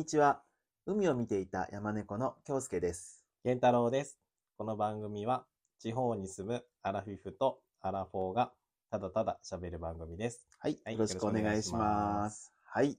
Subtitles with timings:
[0.00, 0.40] にちは。
[0.86, 3.22] 海を見ていた山猫の京介です。
[3.44, 4.18] 健太郎です。
[4.56, 5.44] この番組は
[5.78, 8.50] 地方に住むアラフィフとアラフォーが
[8.90, 10.48] ただただ喋る番組です。
[10.58, 10.78] はい。
[10.86, 11.78] はいよろしくお願いしま。
[11.80, 12.96] ますはい。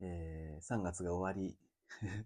[0.00, 1.56] えー、3月が終わり、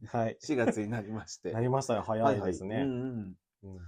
[0.06, 0.38] はい。
[0.42, 1.52] 4月になりまして。
[1.52, 2.00] なりましたよ。
[2.00, 2.76] 早いですね。
[2.76, 3.36] はいはいうんうん。
[3.64, 3.78] うん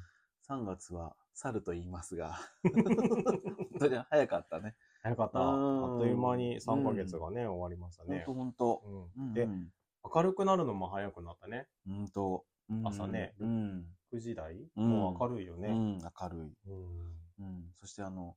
[0.47, 4.77] 3月は猿と言いますが、本当に早かったね。
[5.03, 5.41] 早かった。
[5.41, 8.25] うんあっという間に3ヶ月がね、終わりましたね。
[8.27, 8.83] ほんと
[9.17, 9.33] うん。
[9.33, 9.73] で、うん
[10.15, 11.67] 明るくなるのも早くなったね。
[11.87, 12.09] うん。
[12.09, 12.45] と。
[12.71, 13.87] うん朝ねうん。
[14.13, 15.69] 9時台、うんもう明るいよね。
[15.69, 16.53] うん、明るい。
[16.67, 17.73] うんうん。
[17.75, 18.37] そしてあの、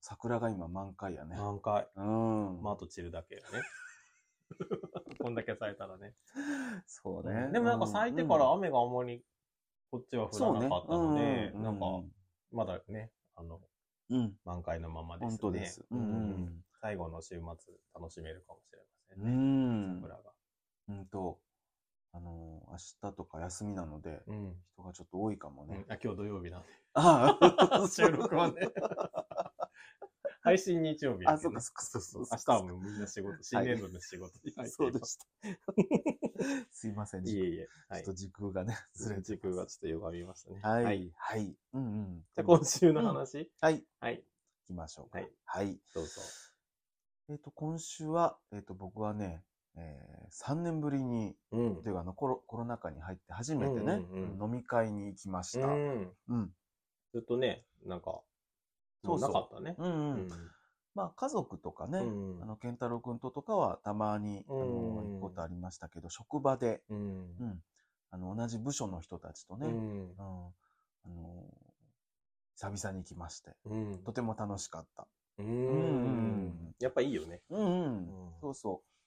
[0.00, 1.36] 桜が今満開やね。
[1.36, 1.88] 満開。
[1.96, 2.62] うん。
[2.62, 3.62] まあ、あと散るだけよね。
[5.18, 6.14] こんだけ咲いたらね。
[6.86, 7.50] そうね。
[7.52, 9.24] でもなんか咲いてから雨があんまり
[9.90, 12.12] こっちは降らなかったので、ねなんかうん
[12.52, 13.60] まだね、あの、
[14.10, 14.38] うん。
[14.44, 15.28] 満開のままですね。
[15.30, 15.84] 本当です。
[15.90, 16.02] ううん
[16.44, 16.64] ん。
[16.80, 19.98] 最後の週末楽しめるかもしれませうんね。
[19.98, 20.02] ん。
[20.02, 20.33] 桜が。
[20.88, 21.38] うんと、
[22.12, 24.54] あの、明日とか休みなので、うん。
[24.74, 25.84] 人がちょっと多いかもうんね。
[25.88, 26.68] あ今日土曜日なんで。
[26.94, 28.60] ああ 収録はね。
[30.42, 32.38] 配信日曜日だあ、けどねそうか、そうか、そうそうそう。
[32.38, 35.26] 明日はもうみんな仕事、新年度の仕事に入ってそういまでした。
[36.70, 37.68] すいません、ちいえいえ。
[37.88, 38.12] はいょっと。
[38.14, 40.60] 時空がね、ずれて時空がちょっと歪みましたね。
[40.60, 41.56] はい、はい。
[41.72, 42.24] うんうん。
[42.34, 44.24] じゃあ今週の話、はい、行はい。
[44.66, 45.18] きましょうか。
[45.18, 45.32] はい。
[45.44, 45.80] はい。
[45.94, 46.10] どうぞ。
[47.30, 49.42] えっと、今週は、えっと、僕はね、
[49.76, 53.94] えー、3年ぶりに、うんというか、コロコロナ禍に入って初めてね、うんう
[54.36, 55.66] んう飲み会に行きました。
[55.66, 56.12] うん。
[56.28, 56.54] うん。
[57.12, 58.22] ずっとね、なんか、
[59.04, 59.74] そうそうなかったね。
[59.78, 60.14] うん、うん。
[60.14, 60.30] うん
[60.94, 66.98] まあ、家族とかね、うんあの、健太郎くんととかはたまに、あの、うん行くことありましたけど、職場で、うん
[67.40, 67.62] うん。
[68.12, 70.52] あの、同じ部署の人たちとね、ううん、んあの、
[72.54, 75.08] 久々に行きまして、うんとても楽しかった。
[75.38, 77.40] ううんんやっぱいいよね。
[77.50, 79.03] うん、うん、うんそうそう。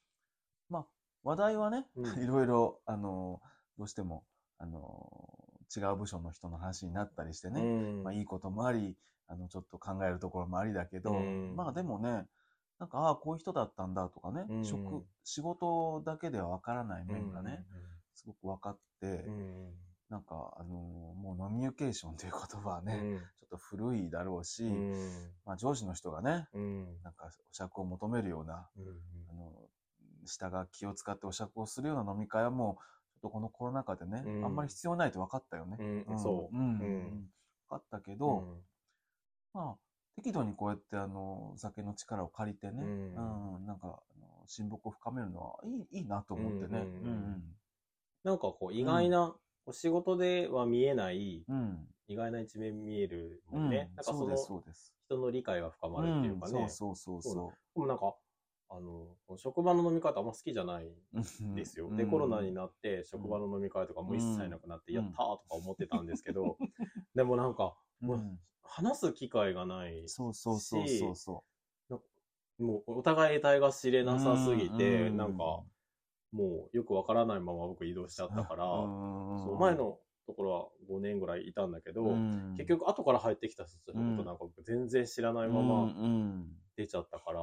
[0.69, 0.87] まあ、
[1.23, 2.03] 話題はね、うん。
[2.23, 3.41] いろいろ、あの、
[3.77, 4.25] どうしても、
[4.57, 5.37] あの、
[5.75, 8.03] 違う部署の人の話になったりしてね、うん。
[8.03, 11.15] まあ、いいこともあり、あの、ちょっと考えるところもありだけど、う
[11.53, 11.55] ん。
[11.55, 12.27] まあでもね、
[12.79, 14.63] なんか、ああ、こういう人だったんだとかね、うん。
[14.63, 17.65] 職、仕事だけではわからない面がね、
[18.13, 19.73] すごく分かって、うん。
[20.09, 23.19] なんか、あのもうノミュニケーションという言葉はね、うん。
[23.19, 25.33] ちょっと古いだろうし、うん。
[25.45, 27.01] まあ上司の人がね、うん。
[27.03, 29.01] なんかお酌を求めるような、うん。
[29.29, 29.51] あの、
[30.27, 32.83] 下が気を使ってお酌をするような飲み会はもう、
[33.13, 35.77] ちょっとこのコロナ禍でね、うんあんまり必要ないと分かったよね。
[35.79, 36.61] うんそううん。
[36.61, 37.29] うんうん
[37.69, 38.61] 分かったけど、
[39.53, 39.75] まあ、
[40.15, 46.79] 適度にこうやってあの、お酒の力を借りてね、ううんん、なんか、あの親睦を深めるのはいい、いいなと思ってね。
[47.03, 47.43] ううんん、
[48.23, 51.55] なんかこう意外な、お仕事では見えないうん。
[51.55, 51.87] うん。
[52.07, 53.77] 意外な一面見えるもうんんね。
[53.77, 54.37] なんかその。
[55.07, 56.65] 人の理解が深まるっていうかね。
[56.65, 58.15] んそうそうそうそでもなんか、
[58.69, 60.93] あの、職場の飲み会ってあんま好きじゃないんう。
[61.41, 61.89] うんですよ。
[61.95, 66.57] で、コロナになって、職場の飲み会とかも一切なくなって、うんやったーとか思ってたんですけど、
[67.15, 70.07] でもなんか、うん、もう話す機会がない。
[70.07, 71.43] そうそうそうそうそ
[72.59, 74.03] もうお互い得体が知れう。
[74.03, 75.63] なさすぎて、うなんか、
[76.31, 87.41] もうよくわからないまま僕移動しちゃったから、うんそう前のところは5年ぐらいいたんだけど、うん結局後から入ってきた人のことなんか僕全然知らないまうんまうん出ちゃったから、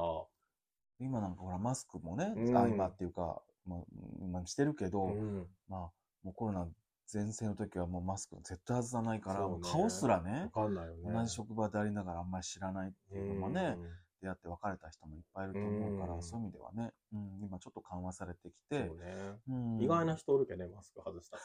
[0.99, 3.79] 今なんかほら、マスクもね、うんあ今っていうか、まあ、
[4.21, 5.79] 今してるけど、うんまあ、
[6.23, 6.67] もうコロナ
[7.13, 11.11] 前世の時はもうマスク絶対外さないから、そうね顔すらわね、かんないよね。
[11.11, 13.77] 同じ職場でありながらあんまり知らないっていうのもね、
[14.21, 19.15] 出会って別れた人もいっぱいいると思うから、うんそういう意味ではね、うん、今ちょっと緩和されてきうん、てそう、ね。
[19.49, 21.37] うん意外な人おるけどね、マスク外した。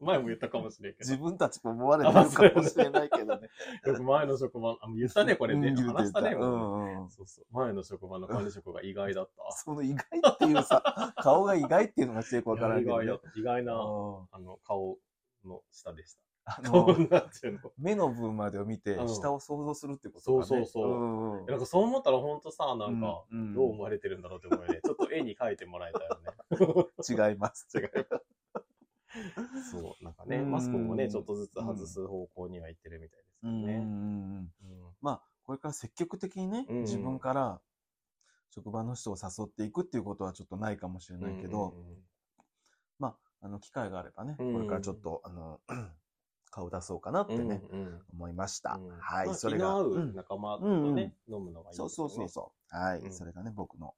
[0.00, 1.08] 前も言ったかもしれんけど。
[1.08, 2.14] 自分たちも思われてる
[2.52, 3.48] かもしれないけどね。
[3.86, 5.74] よく前の職場、あ、言ったね、これね。
[5.74, 7.10] 話したね、うんうん。
[7.10, 7.44] そうそう。
[7.50, 9.52] 前の職場の管理職が意外だった。
[9.56, 10.04] その意外
[10.34, 13.20] っていうさ、 顔が意外っていうのがしてよくわからんけど、ね意外。
[13.36, 14.98] 意外な、うんあの、顔
[15.44, 16.26] の下でした。
[16.48, 17.08] あ顔の。
[17.76, 20.46] 目の分までを見てう、ん下を想像するってことそうかね。
[20.46, 24.80] そうそううんうんなんかそう思ったらほんとさ、なんか、うんどう思われてるんだろうって思うよね。
[24.84, 27.30] ちょっと絵に描いてもらえたよね。
[27.30, 27.66] 違います。
[27.76, 27.88] 違い
[29.70, 30.50] そう、なんかね、うん。
[30.50, 34.50] マスクもね、ちょっとずつ外す方向には行ってるみたいですけどね。
[35.00, 36.80] まあ、これから積極的にね、うん。
[36.82, 37.60] 自分から
[38.50, 41.74] 職場の人を誘っていくっていうことはちょっとないかもしれないけど、
[42.98, 44.52] まあ、あの、機会があればね、うん。
[44.54, 45.60] これからちょっと、あの、
[46.50, 47.62] 顔出そうかなってね、
[48.12, 48.80] 思いました。
[48.80, 48.88] うん。
[48.98, 49.74] はい、まあそれが。
[50.14, 51.76] 仲間とね、飲むのがいいね。
[51.76, 52.74] そうそうそう。
[52.74, 53.12] はい、うん。
[53.12, 53.94] それがね、僕の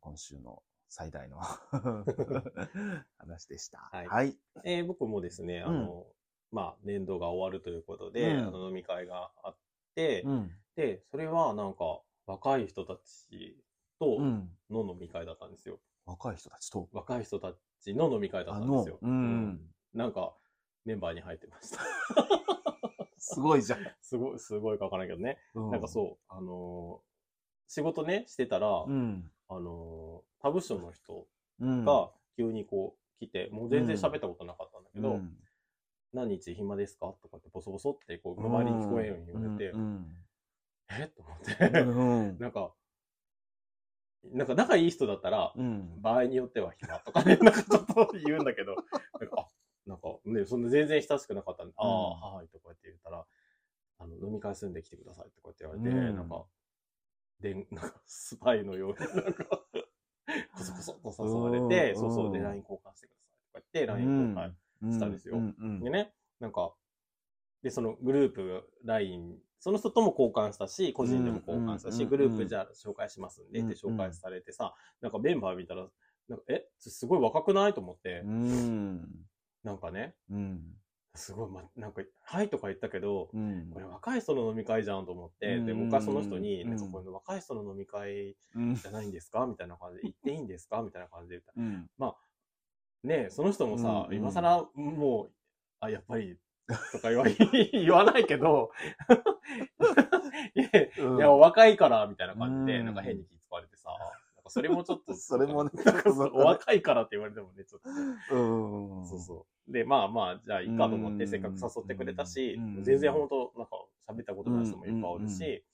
[0.00, 1.38] 今週の最大の
[3.18, 3.88] 話でした。
[3.92, 4.36] はいはい。
[4.64, 6.06] えー僕もですね、あの、
[6.50, 9.56] まあ、年度が終わるということで、うんあの飲み会があっ
[9.94, 10.50] て、うん。
[10.74, 13.56] で、それはなんか、若い人たち
[14.00, 14.50] とうん。
[14.68, 15.78] の飲み会だったんですよ。
[16.06, 16.88] 若い人たちと？
[16.92, 18.98] 若い人たちの飲み会だったんですよ。
[19.00, 20.36] うんなんか、
[20.84, 21.80] メンバーに入ってました。
[23.18, 23.80] すごいじゃん。
[24.00, 25.38] すごい、すごいかわからないけどね。
[25.54, 27.10] なんかそう、あのー
[27.72, 29.30] 仕事ね、してたら、うん。
[29.50, 31.26] あのー他部署の人
[31.60, 31.84] うん。
[31.84, 35.36] が急にこう来て、もう全然喋ったことなかったんだけど、うん。
[36.14, 37.14] 何日暇ですか？
[37.22, 40.16] とかってボソボソってこう周りに聞こえんように言われて、うん。
[40.88, 41.06] え？
[41.14, 42.02] と思って、う
[42.32, 42.38] ん。
[42.40, 42.72] なんか、
[44.24, 46.00] なんか仲いい人だったら、うん。
[46.00, 46.98] 場合によっては暇。
[47.00, 48.76] とかね、 なんかちょっと言うんだけど、
[49.20, 49.48] なんか、あ、
[49.86, 53.26] なんかね、そんな全然親しくなかったんで、ああ、はい、とかって言ったら、
[53.98, 56.16] あの、飲み会するんで来てくださいとかって言われて、うん。
[56.16, 56.46] なんか、
[57.40, 59.44] で、なんか、スパイのように、なんか、
[60.54, 62.00] こそこそと誘われて、うん。
[62.00, 62.44] そうそう、で、うん。
[62.44, 64.54] LINE 交換してくださいとか言って、LINE 交換
[64.92, 65.36] したんですよ。
[65.80, 66.74] でね、なんか、
[67.62, 72.08] で、そのグループ LINE、その人とも交換したし、個人でも交換したし、うん。
[72.08, 75.88] グループじゃあ紹介しますんでって紹介されてさ、なんかメンバー見たら、
[76.28, 79.26] なんか、え、すごい若くないと思って、うん。
[79.62, 80.79] なんかね、うん。
[81.14, 83.70] すごい、ま、なんか、はいとか言ったけど、うん。
[83.72, 85.84] これ若い人の飲み会じゃんと思って、で、うん。
[85.84, 86.70] 僕はその人に、うん。
[86.70, 88.74] なんかこれ若い人の飲み会うん。
[88.76, 93.08] じゃないんですかみたいな感じで、行っていいんですかみたいな感じで言ったらうん。
[93.08, 95.32] ねえ、その人もさ、うん今更もう、
[95.80, 96.36] あ、やっぱり、
[96.92, 97.24] とか言わ
[97.72, 98.70] 言わないけど、
[100.54, 102.86] いやいや、若いから、みたいな感じで、うん。
[102.86, 103.90] なんか変に気使われてさ、
[104.50, 105.70] かそれもちょっと、 それもね
[106.34, 107.80] お若いからって言われてもね、ちょっ
[108.28, 109.06] と、うん。
[109.06, 109.72] そうそう。
[109.72, 111.30] で、まあまあ、じゃあいいかと思って、うん。
[111.30, 115.30] せっかく誘ってくれたしうん、全然本当なんか喋ったことない人もいっぱいおるうん。
[115.30, 115.64] し、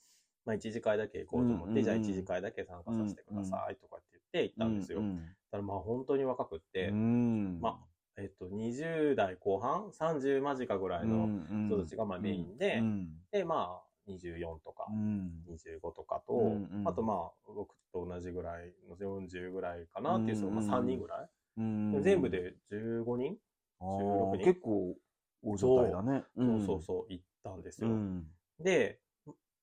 [0.45, 1.83] まあ一次会だけ行こうと思って、うん。
[1.83, 5.01] じゃあ一次会だけ参加させてくださいとかって言って行ったんですよ。
[5.01, 5.37] うん。
[5.51, 7.61] ただまあ本当に若くって、うん。
[7.61, 7.83] ま
[8.19, 11.29] えっと、20代後半 ?30 間近ぐらいの
[11.69, 13.21] 人たちがまあメインで、うん。
[13.31, 15.45] で、まあ、24とかう、ん。
[15.49, 23.37] 25とかと、うんうんあとまあ、僕と同じぐらいの40ぐらいかなっていう人が、うんうんまあ3人ぐらい、うん全部で15人、
[23.81, 24.97] あ16人ー結構
[25.43, 26.25] 大所帯だね。
[26.37, 27.91] そうそうそう、行ったんですよ。
[27.91, 28.27] うん。
[28.61, 29.01] で、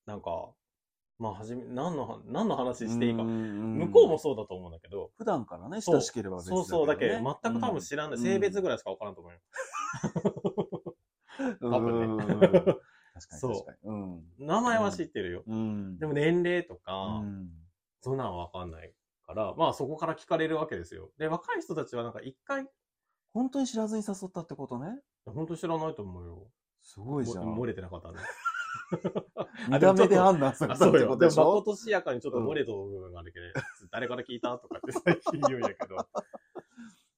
[0.06, 0.50] なんか、
[1.18, 9.38] まあ、はじめ、何のは、何の話していいか、向向こうもそうだと思うんだけど、普段からね、そう親しければ別そうそう、だけ全く多分知らない、性別ぐらいしか分からんと思うよ。
[11.60, 12.74] 多 多分ね
[13.14, 13.94] 確かにそう確かに。
[13.94, 13.96] う
[14.44, 14.46] ん。
[14.46, 15.44] 名前は知ってるよ。
[15.46, 15.98] うん。
[15.98, 17.48] でも年齢とうか、ん、
[18.00, 18.92] そんなんわかんない
[19.26, 21.10] から、まあそこから聞かれるわけですよ。
[21.16, 22.68] で、若い人たちはなんか一回、
[23.32, 25.00] 本当に知らずに誘ったってことね？
[25.24, 26.50] 本当知らないと思うよ。
[26.82, 27.46] すごいじゃん。
[27.46, 28.18] も漏れてなかったね。
[29.70, 31.16] 見た目で判断されあ、たってそうよ。
[31.16, 33.46] でも、まことしやかにちょっと漏れとる部分があるけど、
[33.90, 35.96] 誰から聞いたとかって最近言うんやけど、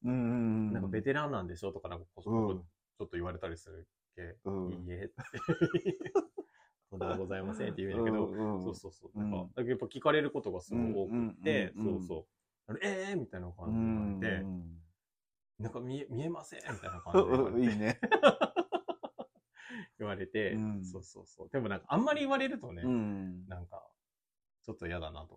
[0.04, 0.72] うんうんうん。
[0.72, 3.95] なんかベテランなんでしょとかなんかこそこそちょっと言われたりするけ、
[4.44, 5.14] うんいいえって。
[6.90, 9.10] とんでもございませんって言うんやけど、うんうんそうそうそう。
[9.14, 12.26] うんなんか、やっぱ聞かれることがすごい多くって、うんうんうんうんそうそ
[12.68, 12.72] う。
[12.72, 12.80] あれ
[13.10, 14.82] えーみたいなう感じで言わんれて、うん
[15.58, 17.60] なんか見え見えませんみたいな感じで言われて。
[17.72, 18.00] いいね。
[19.98, 21.48] 言われて、うんそうそうそう。
[21.50, 23.46] でもなんかあんまり言われるとね、うん。
[23.48, 23.82] なんか、
[24.62, 25.34] ちょっと嫌だなと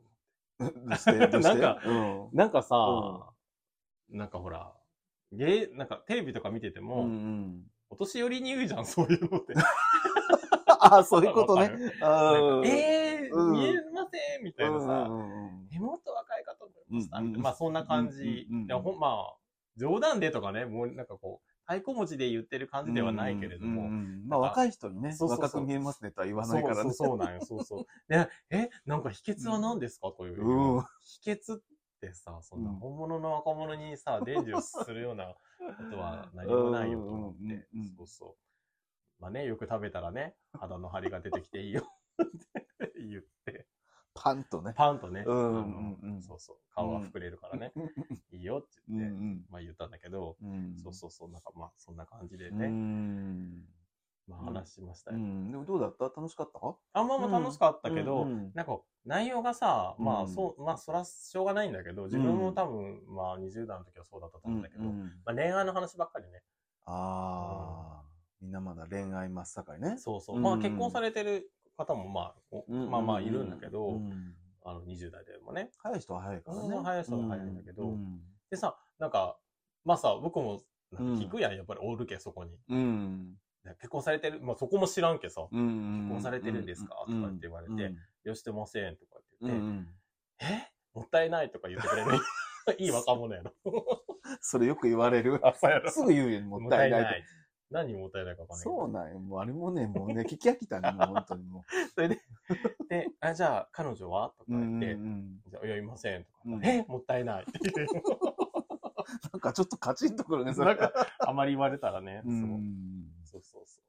[0.60, 0.80] 思って。
[0.82, 1.56] どうしてどうして？
[1.56, 3.34] なんかうんなんかさ、
[4.10, 4.76] なんかほら、
[5.32, 7.72] ゲー、なんかテレビとか見てても、うんうん。
[7.90, 9.54] お年寄りに言うじゃん、そういうのって。
[10.82, 11.94] ああ、そういうことねわかる。
[12.02, 17.18] あなんーかえー、うん見えませんみたいなさ、うんうんうんえ、もっと若いかと思いました。
[17.18, 18.48] うんうんまあそんな感じ。
[18.50, 19.36] うんうんほんまあ、
[19.78, 26.82] 冗談でとかね、もうなんかこう、太鼓持ちで言ってる感じではないけれども、うんうんうんまあ若い人にね、そうそうそう若く見えますねとは言わないからね。
[26.84, 27.86] そうそうなんよ、そうそう。
[28.08, 30.44] で、 え、なんか秘訣は何ですかという。
[30.44, 31.62] うん秘訣っ
[32.02, 37.40] てさ、そんなうん本物の若者にさ、伝授するようなことは何もないよと思って。
[37.42, 37.90] うんうんうんうん。
[37.98, 38.38] そうそ
[39.20, 39.22] う。
[39.22, 41.84] まあね、よく食べたらね、肌の張りが出てきていいよっ
[42.80, 42.94] て。
[42.96, 43.68] 言って、
[44.14, 44.74] パンとね。
[44.76, 46.16] パンとね、うんうんあうん。
[46.16, 47.74] のそうそう、顔が膨れるからね、
[48.32, 50.78] いいよってうんう言って、んまあ言ったんだけど、うん。
[50.78, 53.66] そうそうそう、なんかまあそんな感じでうね、ん
[54.30, 55.18] まあ話しましたよ。
[55.18, 55.52] うん。
[55.52, 56.06] でもどうだった？
[56.06, 56.60] 楽しかった？
[56.94, 66.44] あんまあまあ楽しかったけど、うんうんなんか内容がさ、まうんあそう、まあそらしょうがないんだけど、自分も多分、まあ20代の時はそうだったと思うんだけど、うんまあ恋愛の話ばっかりね。
[66.86, 68.06] ああ、
[68.42, 69.98] みんなまだ恋愛真っ盛りね。
[69.98, 70.38] そうそう。
[70.38, 72.56] うんまあ結婚されてる方もまあ、
[72.90, 75.72] まあまあいるんだけど、うんあの20代でもね。
[75.78, 76.76] 早い人は早いからね。
[76.76, 78.20] うん早い人は早いんだけどうん
[78.52, 79.38] でさ、なんか、
[79.86, 80.62] まあさ、僕も
[80.94, 82.58] 聞くやん、やっぱりおるけ、そこに。
[82.70, 83.36] うん。
[83.64, 86.00] で結婚されてる、まあそこも知らんけさ、うん。
[86.08, 86.96] 結婚されてるんですか？
[87.08, 89.50] とかって言われてよしてませんとかってうん。
[89.50, 89.88] 言って、うん。
[90.60, 90.72] え？
[90.94, 92.12] もったいないとか言ってくれる。
[92.78, 93.54] いい若者やろ。
[94.42, 95.42] それよく言われる。
[95.90, 97.20] すぐ言うよ、もったいないって。
[97.20, 97.24] い。
[97.72, 98.64] 何もったいないかわかんない。
[98.64, 99.20] そうなんよ。
[99.20, 101.64] もうあれもね、もうね、聞き飽きたね、もう本当にも
[101.96, 102.20] それで、
[102.90, 104.34] で、あ、じゃあ、彼女は？
[104.38, 106.24] とかうん言って、うんじゃあ、いや、いません。
[106.26, 107.46] とか、うんえ、もったいない。
[109.32, 110.68] なんかちょっとカチンとくるね、それ。
[110.68, 113.84] なんか、あまり言われたらね、うんそうそうそう。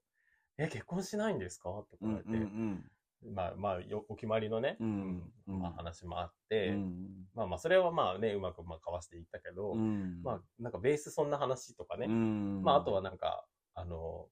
[0.58, 1.70] え、結婚しないんですか？
[1.90, 2.90] とかうん言って、うん
[3.34, 5.60] まあまあよ、お決まりのね、うんうん。
[5.60, 7.26] まあ話もあっうて、ん。
[7.34, 10.22] まあまあ、それはまあね、うまくまあ交わしていったけど、うん。
[10.22, 14.28] まあ、なんかベースそんな話とかね、うんまあ、あとはなんか、あの、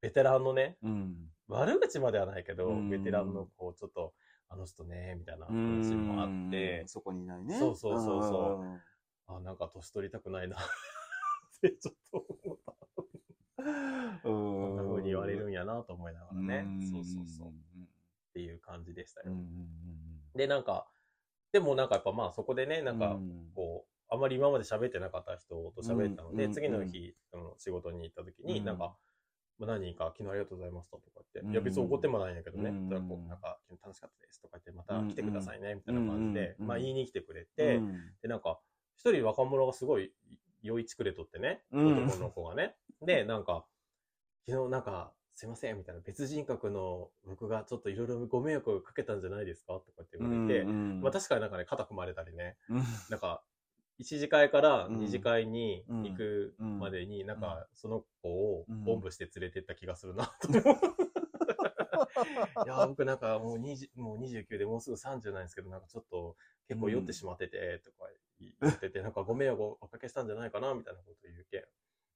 [0.00, 1.30] ベテランのね、うん。
[1.48, 2.90] 悪口まではないけど、うん。
[2.90, 4.14] ベテランのこう、ちょっと、
[4.48, 6.82] あの人ね、みたいな話もあって。
[6.82, 7.58] うん、そこにいないね。
[7.58, 8.60] そうそうそうそ
[9.28, 9.34] う。
[9.34, 10.56] あ、なんか年取りたくないな。
[11.58, 12.26] ってちょっと。
[14.22, 16.62] ここんな風に言われるんやなと思いながらね。
[16.62, 16.82] ん。
[16.82, 17.48] そうそうそう。
[17.48, 17.52] っ
[18.34, 19.32] ていう感じでしたよ。
[20.34, 20.88] で、なんか、
[21.52, 23.50] でもなんかやっぱまあそこでね、なんか、うん。
[23.54, 28.64] こう、あまり今まで喋ってなかった人と喋ったので、うん次の日、その仕事に行った時に、うん。
[28.64, 28.96] なんか、
[29.58, 36.66] まあ何人か昨日ありがとうございましたとか言って、うんいや別に怒ってもないんやけどね、うんだからこうなんか、昨日楽しかったですとか言って、また来てくださいね、みたいな感じで、うん。
[36.66, 38.12] まあ言いに来てくれて、うん。
[38.20, 38.58] で、なんか、
[38.96, 40.12] 一人若者がすごい
[40.64, 42.06] 酔いちくれとってね、うん。
[42.06, 42.74] 男の子がね。
[43.02, 43.66] で、なんか、
[44.48, 52.84] 昨日なんか、すいません、みたいな、別人格の僕がちょっといろいろご迷惑をかけたんじゃないですかとかって言われて、うんまあ確かになんかね、肩組まれたりね、うん。
[53.10, 53.42] なんか、
[53.98, 54.98] 一次会からうん。
[54.98, 60.48] 二次会に行くうんまでに、なんか、その子をうんおんぶして連れてった気がするな、と。
[62.64, 66.36] いやー、僕なんかもう20もう29でもうすぐ30なんですけど、なんかちょっと
[66.68, 68.04] 結構酔ってしまってて、とか
[68.40, 71.58] 言ってて、なんかご迷惑をおかけしたんじゃないかな、みたいなこと言うけ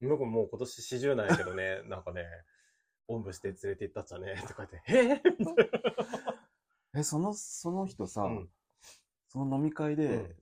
[0.07, 0.09] ん。
[0.09, 2.25] 僕もう今年40なんやけどね、 なんかね、
[3.07, 5.71] おんぶして連れて行ったっちゃね、とか言って、えー、みたい
[6.97, 8.27] え、その、その人さな。
[8.29, 8.51] うん。
[9.29, 10.37] その飲み会でうん、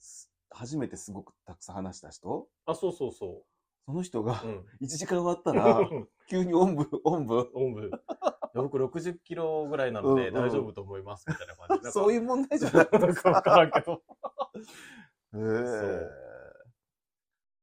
[0.50, 2.48] 初めてすごくたくさん話した人？
[2.66, 3.44] あ、そうそうそ
[3.84, 4.46] その人がう。
[4.46, 4.64] うん。
[4.82, 5.88] 1時間終わったら、
[6.28, 7.50] 急におんぶ、おんぶ。
[7.54, 7.86] おんぶ。
[7.86, 7.90] い
[8.58, 11.90] や僕60キロぐらいなので大丈夫と思います、みたいな感じ。
[11.92, 14.02] そういうう問題じゃないなんかわからんけど。
[15.34, 16.10] へえう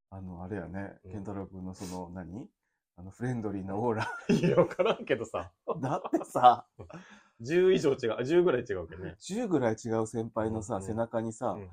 [0.09, 2.47] あの、あれやね、うん健太郎君のその、何？
[2.95, 4.07] あの、フレンドリーなオーラ。
[4.29, 5.51] いや、わからんけどさ。
[5.81, 6.67] だってさ、
[7.41, 9.15] 10以上違う、あ10ぐらい違うわけね。
[9.19, 11.69] 10ぐらい違う先輩のさ、うん背中にさ、うん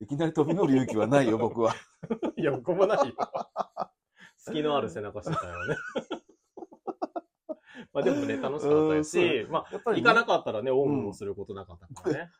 [0.00, 1.74] いきなり飛び乗る勇気はないよ、 僕は。
[2.36, 3.14] いや、僕もないよ。
[4.36, 5.76] 隙のある背中してたよね。
[7.92, 12.30] まあでもね、楽しかったし、まあ、やっぱり、ね、行かなかったらね、オウムもすることなかったからね。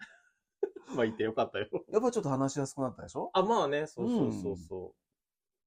[0.97, 1.69] まあ行ってよかったよ。
[1.91, 3.31] やっぱりちょっと話しやすくなったでしょ？
[3.35, 4.95] あ、まあね、そうそうそうそ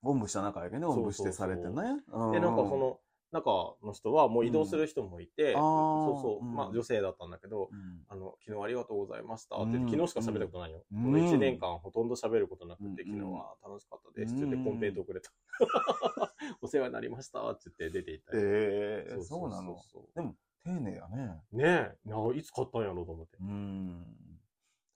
[0.03, 1.71] おんぶした中やけね、おんぶしてされてね。
[2.09, 2.31] う。
[2.31, 2.99] で、なんかその、
[3.31, 10.83] 中の人はもう移動する人もいて、うんそうそう、うんまあ女性だったんだけど、うん、あの、昨日ありがとうございましたって、うん昨日しか喋ったことないよ。
[10.91, 15.31] うんこの1年間ほとんど喋ることなくて、うん昨日は楽しかったですってうん言ってコンペイトくれた。
[16.61, 18.43] お世話になりましたって言って出て行ったよ。
[18.43, 19.77] ええそうなの。
[19.77, 20.35] そうでも、
[20.65, 21.41] 丁寧やね。
[21.53, 23.37] ねえ、ないつ買ったんやろうと思って。
[23.39, 24.30] うん。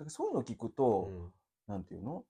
[0.08, 1.32] そういうの聞くと、うん。
[1.68, 2.24] なんていうの？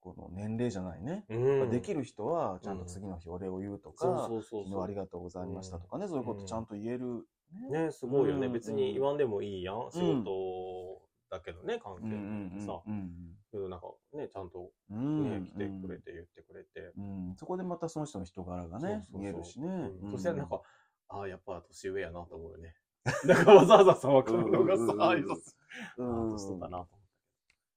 [0.00, 1.24] この年齢じゃないね。
[1.28, 1.70] うん。
[1.70, 4.64] できる人は、ちゃんと次の日お礼を言うとか、そうそうそうそう。
[4.64, 7.26] 昨日ありがとうございましたとかね、そういうことちゃんと言える。
[7.70, 7.90] ね。
[7.90, 8.46] すごいよね。
[8.46, 9.88] うん別に言わんでもいいやん。
[9.90, 12.80] 仕事だけどね、関係ってさ。
[12.86, 13.10] うん
[13.50, 15.46] けどなんかね、ちゃんとうんね、うん。
[15.46, 16.92] 来てくれて言ってくれて。
[16.96, 19.90] うん、そこでまたその人の人柄がね、見えるしね。
[20.12, 20.60] そしてなんか、
[21.08, 22.74] ああ、やっぱ年上やなと思うよね。
[23.24, 25.54] なんかわざわざさ、若者がさ、うん挨拶。
[25.98, 26.95] うん、年取ったなと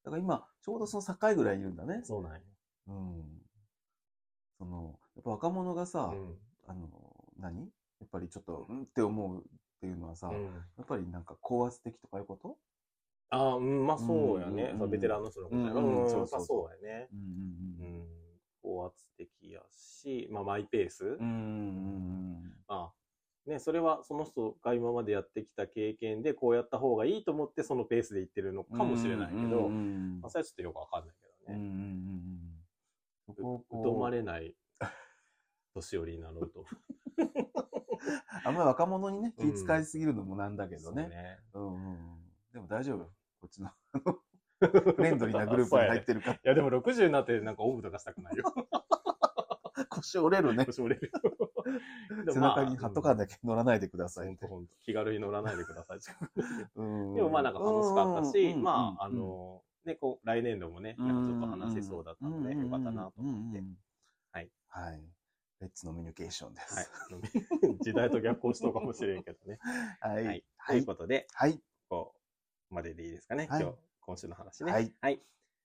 [0.09, 2.01] だから今、ちょうどその境ぐらいにいるんだね。
[2.03, 2.39] そうなんよ。
[2.87, 3.23] うん。
[4.57, 6.37] その、やっぱ若者がさ、うん
[6.67, 6.87] あの、
[7.37, 7.61] 何？
[7.99, 9.41] やっぱりちょっと、うんって思うっ
[9.81, 12.57] ていうのはさ、うんやっぱりなんか高圧的とかいうこと？
[13.29, 14.71] ああ、うん、まあそうやね。
[14.79, 17.07] うんベテランの人のことやうんうんうん、そうそうそうやね。
[17.13, 17.21] うんう
[18.03, 18.07] ん。
[18.63, 21.05] 高圧的やし、まあマイペース。
[21.05, 21.19] うんうん。
[21.19, 22.93] うんうんまあ、
[23.45, 31.15] ね、それはその人が今までやってきた経験でこうやった方がいいと思ってそのペースでいってるのかもしれないけど、まあ、それはちょっとよくわかんない
[31.47, 31.59] けどね。
[31.59, 34.55] うんうんうんう疎まれない
[35.75, 36.65] 年寄りになろうと。
[38.43, 41.03] あんまり若者にね、うん気遣いすぎるのもなんだけどね。
[41.03, 41.39] そうね。
[41.53, 42.19] うんうんうん
[42.53, 43.11] でも大丈夫よ。
[43.39, 43.69] こっちの
[44.59, 48.43] フレンドリーなグループに入ってるか いやでも60になってなんかオウムとかしたくないよ。
[48.71, 49.85] ら。
[49.89, 50.65] 腰折れるね。
[50.65, 51.11] 腰折れる。
[52.33, 54.37] 背中に貼っとかななきゃ乗らないでください
[54.83, 55.99] 気軽に乗らないでください。
[56.75, 63.63] うん でもまあなんか楽しかったし、うんまああ、うんの、ね、こう来年度もね、なんかちょっと話せそうだったので、よかったなと思って。
[64.31, 64.51] はい。
[64.67, 65.03] はい。
[65.59, 66.89] レッツノミニケーションではいす。。
[67.83, 69.57] 時代と逆行しとうかもしれんけどね。
[69.99, 70.25] はい。
[70.25, 70.41] はい。
[70.41, 70.85] とはいいう。
[70.85, 71.59] ことで、はい。
[71.89, 72.15] ここ
[72.69, 73.47] まででいいですかね？
[73.49, 74.71] はい今日、今週の話ね。
[74.71, 74.93] はい。
[75.01, 75.21] はい。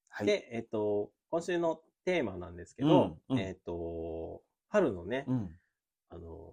[0.09, 0.27] はい。
[0.27, 5.59] で、えっと、今週のテーマなんですけど、えっと、春のね、うん。
[6.11, 6.53] あの、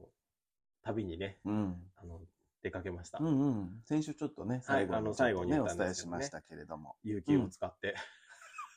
[0.83, 1.91] 旅にね、うん。
[1.95, 2.21] あの、
[2.63, 3.19] 出かけました。
[3.19, 3.81] うんうん。
[3.85, 6.95] 先週ちょっとね、最後あの最後に言お伝えったんですけどねしましたけれども。
[7.03, 7.95] 有給を使って、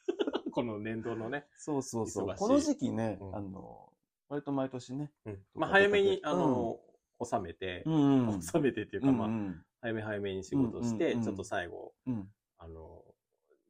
[0.52, 2.28] この年度のね、そうそうそう。
[2.28, 3.92] 忙しいこの時期ね、うんあの、
[4.28, 5.12] 割と毎年ね。
[5.54, 6.80] まあ早めに、うんあの、
[7.22, 8.42] 収めて、うんうん。
[8.42, 12.32] 収めてっていうか、まあ、うん早め早めに仕事して、うんうんうんちょっと最後、うんうん。
[12.58, 13.04] あの、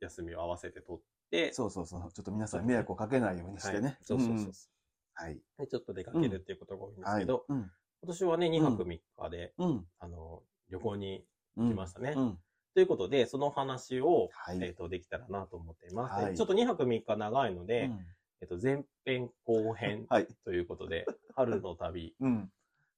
[0.00, 2.12] 休みを合わせて取って、そうそうそう。
[2.12, 3.80] ちょっと皆さん迷惑をかけないようにしてね。
[3.80, 4.52] はいそうそうそう。
[5.22, 5.40] んはい。
[5.58, 7.20] でちょっと出かけるっていうことが多いんですはい。
[7.20, 7.56] けど、うん。
[7.58, 9.86] 今年はね、2泊3日で、うん。
[9.98, 11.24] あの、旅行に
[11.56, 11.70] うん。
[11.70, 12.14] 来ましたね。
[12.16, 12.38] うん。
[12.74, 14.58] ということで、その話を、はい。
[14.62, 16.14] えっ、と、できたらなと思っています。
[16.14, 18.06] はいでちょっと2泊3日長いので、うん
[18.40, 20.26] えっと、前編後編 はい。
[20.44, 22.52] ということで、春の旅、 うん。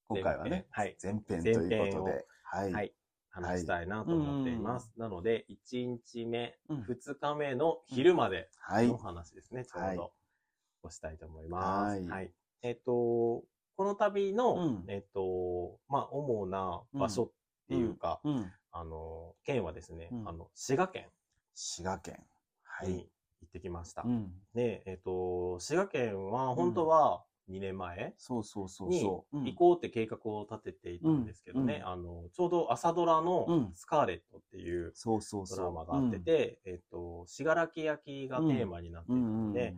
[0.08, 1.52] 今回はね、はい前編とい
[1.90, 2.72] うことで、はい。
[2.72, 2.94] はい、
[3.28, 4.92] 話したいなと思っています。
[4.96, 8.96] なので、1日目、うん2日目の昼まではいの。
[8.96, 9.98] 話ですね、ちょはい
[10.86, 11.90] うど、をしたいと思います。
[11.90, 12.32] はいはい。
[12.62, 13.44] えっ、と、
[13.76, 17.30] この旅の、うんえっ、と、まあ、主な場所っ
[17.68, 18.52] ていうか、うん。
[18.72, 21.06] あの、県はですね、うんあの、滋賀県
[21.54, 22.26] 滋賀県。
[22.62, 23.08] はいに。
[23.42, 24.02] 行ってきました。
[24.02, 24.32] うん。
[24.54, 29.02] で、えっ、と、滋賀県は、本当は2年前そうそうそうに
[29.52, 35.58] 行こうって計画を立てていたんですけどね、うんあの、ちょうど朝ドラうのんスカーレットっていうそうそうそう。
[35.58, 39.76] ドラマがあってて、えっ、と、しがらき焼きがテーマになっていうん、るうん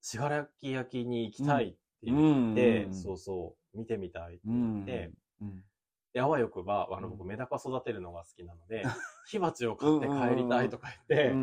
[0.00, 1.68] ので、しがらき焼きに行きたいっ
[2.02, 2.94] てうん、言って、うん。
[2.94, 4.84] そうそう、見てみたいってうん。
[4.86, 5.64] 言って、うん、
[6.12, 8.82] であわよくば、あの、うん僕、メダカ育てるのが好きなので、
[9.26, 11.34] 火鉢を買って帰りたいとか言って、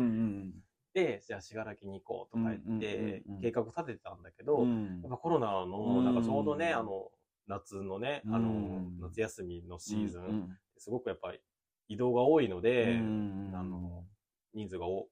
[0.94, 5.00] で、じゃあ、しがらきに行こうとか言って計画立ててたんだけど、うん。
[5.02, 6.78] やっぱコロナの、なんかちょうどね、うん。
[6.78, 7.10] あの、
[7.46, 11.40] 夏のね、あのうん、夏休みのシーズン、うんすごくやっぱり
[11.88, 14.06] 移動が多いので、うんあの、
[14.54, 15.08] 人数がお、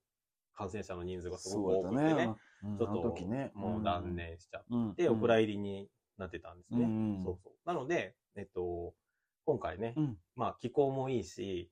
[0.55, 2.33] 感染者の人数がすそごく多くてね、
[2.63, 3.15] ちょっと
[3.55, 4.95] もう断念しちゃっうん。
[4.95, 6.85] て、お蔵入りになってたんですね。
[6.85, 7.23] うん。
[7.25, 7.53] そうそう。
[7.67, 8.95] なので、えっと、
[9.45, 10.19] 今回ね、うん。
[10.35, 11.71] まあ気候もいいし、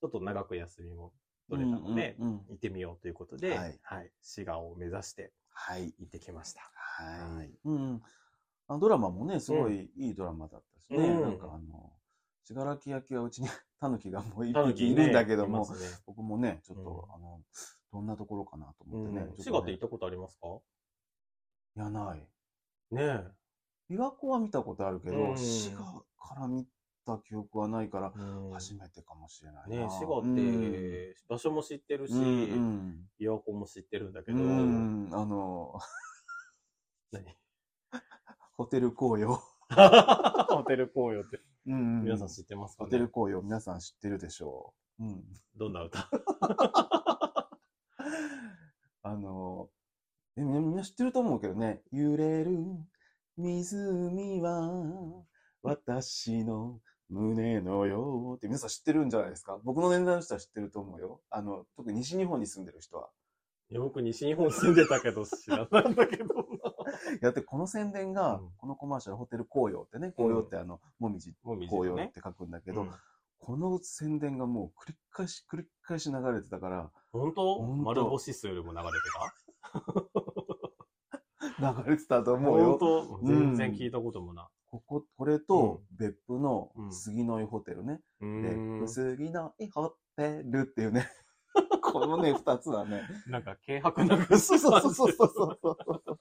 [0.00, 1.12] ちょっと長く休みも
[1.48, 4.12] 取れたので、行ってみようということで、はい。
[4.20, 5.94] 滋賀を目指してはい。
[5.98, 6.70] 行ってきました。
[6.74, 7.46] ははい。
[7.46, 7.58] い。
[7.64, 8.02] うん。
[8.68, 10.96] あドラマもね、すごいいいドラマだったしね。
[10.98, 11.22] うん。
[11.22, 11.92] なんかあの、
[12.44, 13.48] 信楽焼きはうちに
[13.80, 15.66] タヌキがもう一匹いるんだけども
[16.06, 17.14] 僕もね、ちょっと、うん。
[17.14, 17.40] あの、
[17.94, 19.28] どんなところかなと思ってね。
[19.38, 20.48] 滋賀って行ったことありますか？
[21.76, 22.26] いや、ない。
[22.90, 23.02] ね
[23.88, 25.38] 琵琶湖は見たことあるけど、うん。
[25.38, 26.66] 滋賀から見
[27.06, 28.12] た記憶はないから
[28.52, 29.84] 初めてかもしれないな。
[29.84, 30.34] ね滋賀っうん。
[30.34, 35.78] て、場所も知ってるし、琵琶湖も知ってるんだけど、うん、あの、
[37.12, 37.24] 何？
[38.56, 39.40] ホテル紅葉。
[40.48, 42.02] ホテル紅葉って、うん。
[42.02, 42.86] 皆さん知ってますかね？
[42.86, 45.04] ホテル紅葉、皆さん知ってるでしょう。
[45.04, 45.24] うん。
[45.56, 46.08] どんな歌？
[49.02, 49.68] あの、
[50.36, 51.82] えみんな知ってると思うけどね。
[51.92, 52.58] 揺れる
[53.36, 55.24] 湖は
[55.62, 59.58] 私の胸のようって皆さん知ってるんじゃないですか？
[59.64, 61.20] 僕の年代の人は知ってると思うよ。
[61.30, 63.08] あの、特に西日本に住んでる人は。
[63.70, 66.42] いや僕西日本住んでたけど知らないんだけど な。
[67.22, 72.10] だってこの宣伝が、うんこのコマーシャルホテル紅葉ってね、紅葉ってあの、もみじ紅葉っ。
[72.12, 72.90] て書くんだけど、うん
[73.38, 77.62] この宣伝がもう繰り返し繰り返し流れてたから、本当？
[77.84, 78.90] 丸星数も流れて
[81.58, 81.74] た？
[81.84, 82.64] 流れてたと思うよ。
[82.76, 83.18] 本当？
[83.22, 88.00] うん全然聞いたこともなここ、これと別府のうん杉の井ホテルね。
[88.20, 88.24] い。
[88.24, 91.08] うん府杉の井ホテルっていうね。
[91.82, 93.02] このね、二つはね。
[93.28, 96.18] なんか、軽薄な感じそうそうそうそうそうそう。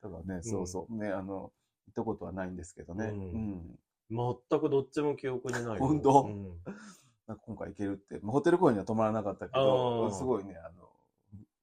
[0.00, 0.94] だからね、そうそう。
[0.94, 3.06] ね、あの、行ったことはないんですけどね。
[3.06, 3.78] ううんん。
[4.10, 5.76] 全くどっちも記憶にないよ。
[5.78, 6.22] 本当？
[6.22, 6.62] うん
[7.32, 10.86] なんか今回行けるって、まあホテル公演には泊まらなかったけどすごいね、あの、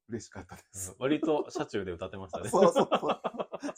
[0.09, 0.95] 嬉しかったです。
[0.97, 2.49] 割と車中で歌ってましたね。
[2.49, 3.21] そうそうそう。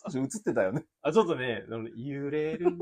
[0.06, 0.86] 少し映ってたよね。
[1.02, 1.66] あ、ちょっとね、
[1.98, 2.78] 揺れる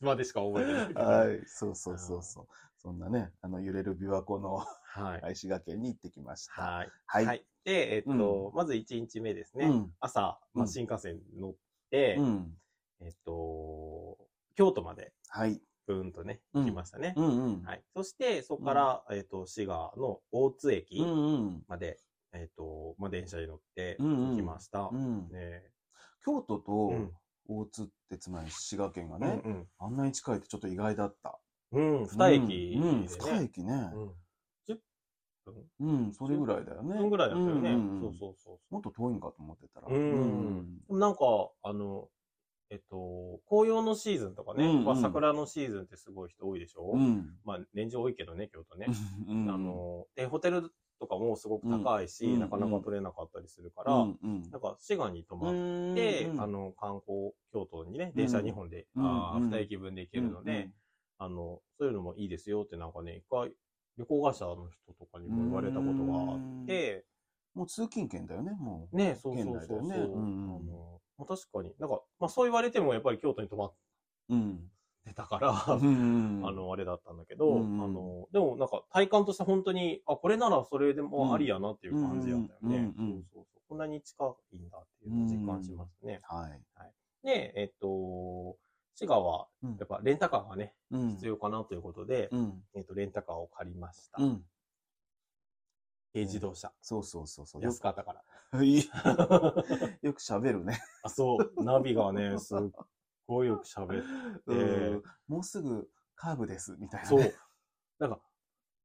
[0.00, 1.06] までしか覚えてない。
[1.06, 1.42] はい。
[1.46, 2.46] そうそうそうそう。
[2.76, 5.22] そんなね、あの、揺れる琵琶湖のはい。
[5.22, 6.60] 愛滋賀県に行ってきました。
[6.60, 6.90] はい。
[7.06, 7.46] はい。
[7.64, 9.64] で、えっと、まず1日目ですね。
[9.64, 9.92] うん。
[10.00, 11.54] 朝、まあ、うん新幹線乗っ
[11.90, 12.58] て、うん。
[13.00, 14.18] えっと、
[14.56, 15.62] 京都まで、はい。
[15.88, 17.14] ブーンとね、うん行きましたね。
[17.16, 17.62] うんうん。
[17.62, 17.82] はい。
[17.96, 21.64] そして、そこから、えっと、滋賀の大津駅うんうん。
[21.66, 21.98] まで、
[22.34, 24.90] えっと、まあ、電車に乗ってうんうん行きました。
[24.92, 25.28] うん。
[25.30, 25.62] ね
[26.24, 27.10] 京都とうん
[27.50, 31.40] 大津ってつまり滋賀県がね、うんあんなに近いってちょっと意外だった。
[31.72, 32.00] うん。
[32.00, 32.88] うん、二駅でね。
[32.90, 33.72] うん、二駅ね。
[33.94, 34.08] うん。
[34.68, 34.78] 10
[35.46, 35.54] 分？
[35.80, 36.98] うん、それぐらいだよね。
[36.98, 37.70] 分ぐらいだったよね。
[37.70, 39.88] うんうんそうそうそうもっと遠いんかと思ってたら。
[39.88, 41.18] うんなんか、
[41.62, 42.08] あの、
[42.70, 44.84] えっと、紅葉のシーズンとかね、うんうん。
[44.84, 47.30] まあ、桜のシーズンってすごい人多いでしょ、うん。
[47.44, 48.86] まあ、年中多いけどね、京都ね。
[48.88, 49.50] うん。
[49.50, 52.40] あの、で、ホテルとかもすごく高いし、うん。
[52.40, 54.42] なかなか取れなかったりするから、うん、うん。
[54.50, 55.94] なんか、滋賀に泊まっうん。
[55.94, 56.40] て、うん。
[56.40, 59.04] あの、観光、京都にね、電車2本で、うん。
[59.04, 59.50] ああ、うん。
[59.50, 60.70] 2駅分で行けるので、
[61.18, 63.52] あの、そういうのもいいですよってなんかね、一回、
[63.96, 67.04] 旅行会社の人とかにも言われたことがあって、
[67.54, 68.96] もう通勤圏だよね、もう。
[68.96, 69.78] ね、そうそう県内だそう。
[69.82, 69.96] そう。
[69.96, 69.96] よね。
[69.96, 70.16] うんう
[70.52, 70.56] ん。
[70.56, 73.72] あの、まあ、確かに、なんか、まあそう言われてもやっぱり京都に泊まっ
[74.30, 74.70] うん。
[75.04, 82.94] てたから、うん あ、の、あれだったんだけど、うんあの、でもなんか体感として本当に、あ、これならそれでもありやなっていう感じやったよね。
[82.96, 83.62] そうそうそう。
[83.68, 86.20] こんなに近いんだっていうのを実感しますね。
[86.22, 86.62] はい。
[87.22, 88.56] で、えっと、
[88.94, 92.64] 滋賀は、うんやっぱレンタカーがね、うん必要かなということで、うん。
[92.74, 94.18] えっと、レンタカーを借りました。
[96.20, 96.24] うん。
[96.24, 96.72] 軽自動車。
[96.80, 97.62] そうそうそうそう。
[97.62, 98.22] よ安かったから。
[98.50, 98.82] く、い い
[100.02, 100.80] よく喋るね。
[101.02, 102.58] あ、そう、ナビがね、 すっ
[103.26, 107.34] ごいよく喋って、うんもうすぐカーブです、みたいなそうね。。
[107.98, 108.20] なんか、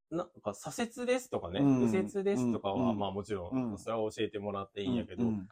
[0.10, 5.48] なんか左折ですとかね、うん右折ですとかは、うんまあもちろうんん、それは教えてもらっていいんやけど、うん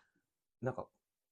[0.62, 0.86] なんか、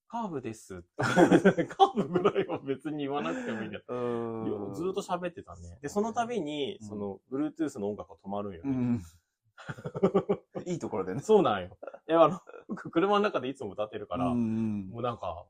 [0.08, 0.84] カーブです。
[0.98, 5.78] カーブぐらいは別に言わなくてもいいんだずーっと喋ってたね。
[5.84, 9.02] で、その度に、うんその、Bluetooth の音楽が止まるんよね。
[10.56, 10.70] うん。
[10.70, 11.22] いいところでね。
[11.22, 11.78] そうなんよ。
[12.08, 15.46] いや、あの、僕車の中でいつも歌ってるから、うんもうなんか、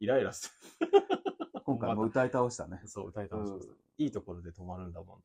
[0.00, 0.48] イライラして、
[1.64, 2.82] 今回も歌い倒したね。
[2.86, 5.22] そう、歌い倒しましたうんいいところで止まるんだもん。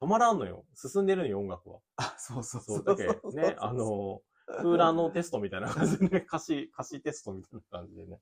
[0.00, 0.64] 止まらんのよ。
[0.74, 1.80] 進んでるのよ、音楽は。
[1.96, 8.20] あ、そうそうそう、だけそうね、あ、の、空欄のテストみたいな感じでね、歌詞、歌詞テストみたいな感じでね。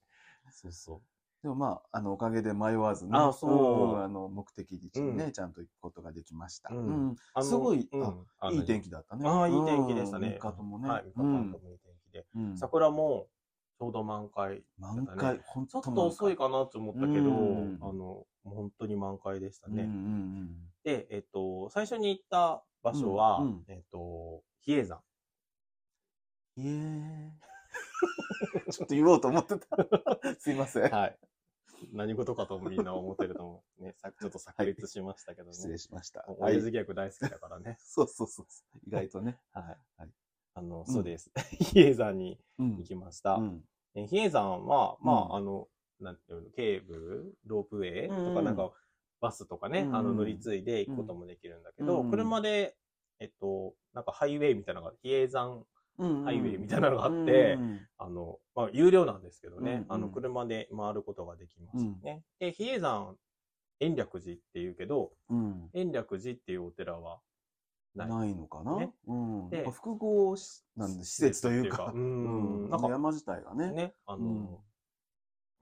[0.50, 1.02] そうそ
[1.42, 3.12] でもまあ、あの、おかげで迷わずね。
[3.14, 6.70] あそうんあの、目的地にね、うんちゃんと行くことができました。
[6.72, 7.16] ううんん。
[7.34, 9.28] あのすごい、うんあいい天気だったね。
[9.28, 10.28] ああ、いい天気でしたね。
[10.28, 10.88] うん三日ともね。
[10.88, 12.26] はい、3日ともいい天気で。
[12.34, 13.28] うん桜も
[13.78, 14.64] ちょうど満開。
[14.78, 19.86] 満開、ちょっとと遅いかかなと思ったけど、うんあの、本当に満開でしたね。
[20.82, 25.00] で、えっと、最初に行った場所は、えっと、比叡山。
[26.56, 27.32] うん。
[28.70, 30.36] ちょっと言おうと思ってた。
[30.38, 30.90] すいません。
[30.90, 31.18] はい。
[31.92, 33.82] 何事かとみんな思ってると思う。
[33.82, 35.54] ね、さ ちょっと炸裂しましたけどね。
[35.54, 36.24] 失礼しました。
[36.38, 37.76] 親父ギャグ大好きだからね。
[37.80, 38.46] そうそうそう。
[38.86, 39.38] 意外とね。
[39.52, 39.64] はい。
[39.96, 40.10] はい
[40.56, 41.30] あの、んそうです。
[41.60, 43.38] 比叡山にうん行きました。
[43.94, 45.68] 比叡山は、まあ、うんあの、
[46.00, 48.72] なんていうの、ケーブル、ロープウェイとうんか、なんか、
[49.20, 52.74] バスとかね、うんあの、乗り継いで行くこともできるんだけど、うん車で、
[53.18, 55.66] えっと、なんかハイウェイみたいなのが、比叡山、うん
[55.98, 61.84] ハイウェイみたいなのがあってうんあの、まあ、有料なんですけどね、うんあの、車で回ることができます。
[62.02, 62.22] ね。
[62.38, 63.16] で、比叡山、
[63.80, 65.70] 延暦寺っていうけど、うん。
[65.72, 67.20] 延暦寺っていうお寺は
[67.94, 68.08] ない。
[68.08, 68.76] ないのかな？
[68.76, 68.92] ね。
[69.70, 71.92] 複合しなんで施設というか。
[71.94, 72.64] うん。
[72.64, 72.70] うん。
[72.70, 73.72] なんか山自体がね。
[73.72, 74.48] ね、あの、うん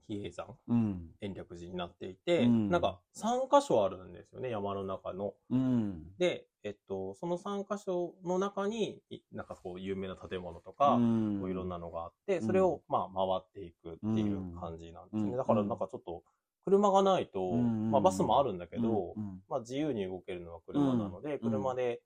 [0.07, 1.09] 比叡山、うん。
[1.21, 2.69] 延暦寺になっていて、うん。
[2.69, 5.33] なんか3箇所あるんですよね、山の中の。
[5.49, 6.15] うん。
[6.17, 11.39] で、えっと、その3箇所の中に、いなんかこう、有名な建物とか、うん。
[11.41, 15.31] こういろんなのがあって、それを、まあ、回っていくっていう感じなんですね。
[15.31, 15.37] うん。
[15.37, 16.23] だから、なんかちょっと、
[16.65, 21.39] 車がないと、うんまあ、バスもあるんだけど、うんまあ、自由に動けるのは車なので、うん。
[21.39, 22.01] 車で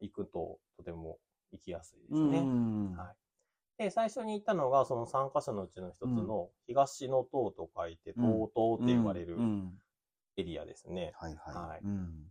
[0.00, 1.18] 行くと、とても
[1.52, 2.38] 行きやすいですうんね。
[2.38, 2.96] うん。
[2.96, 3.21] はい
[3.82, 8.32] で、最初に行ったのが、その3カ所のうちの一つの、東の塔と書いて、うん。
[8.32, 9.72] 東塔って言われるうん。
[10.36, 11.12] エリアですね。
[11.16, 11.82] はいはい。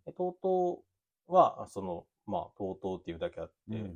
[0.06, 0.84] で、東塔
[1.28, 3.94] は、その、まあ、東塔っていうだけあって、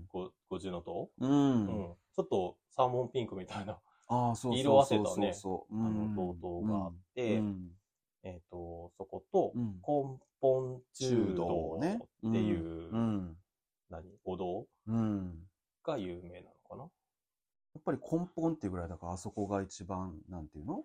[0.50, 1.64] 五重の塔、ううん。
[1.66, 1.68] ん。
[1.68, 5.34] ちょっとサーモンピンクみたいな、ああ、そうそう色あせたね。
[5.34, 5.76] そう。
[5.76, 7.72] あの、東塔があって、うん。
[8.24, 9.76] えっ、と、そこと、うん。
[9.88, 13.38] 根本中道ねっていう、うん。
[13.90, 14.04] 何？
[14.26, 15.48] お堂うん。
[15.84, 16.90] が有名なのかな？
[17.86, 20.84] ぱり根本っていうぐらいだから、あそこが一番、なんていうの？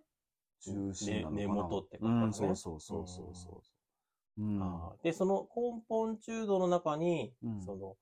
[0.62, 1.36] 中心なのかな。
[1.36, 3.62] ね根元ってことうん、ねそうそうそうそうそ
[4.38, 4.42] う。
[4.42, 4.62] うん。
[4.62, 7.96] あーで、その根本中道の中に、うんその、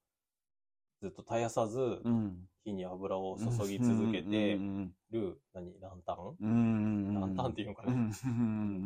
[1.01, 2.49] ずっと絶やさず、うん。
[2.65, 6.17] 火に油を注ぎ続けてうんる、何、ランタン？
[6.41, 7.15] うんうん。
[7.15, 7.93] ランタンっていうのかな？
[7.93, 8.07] うんう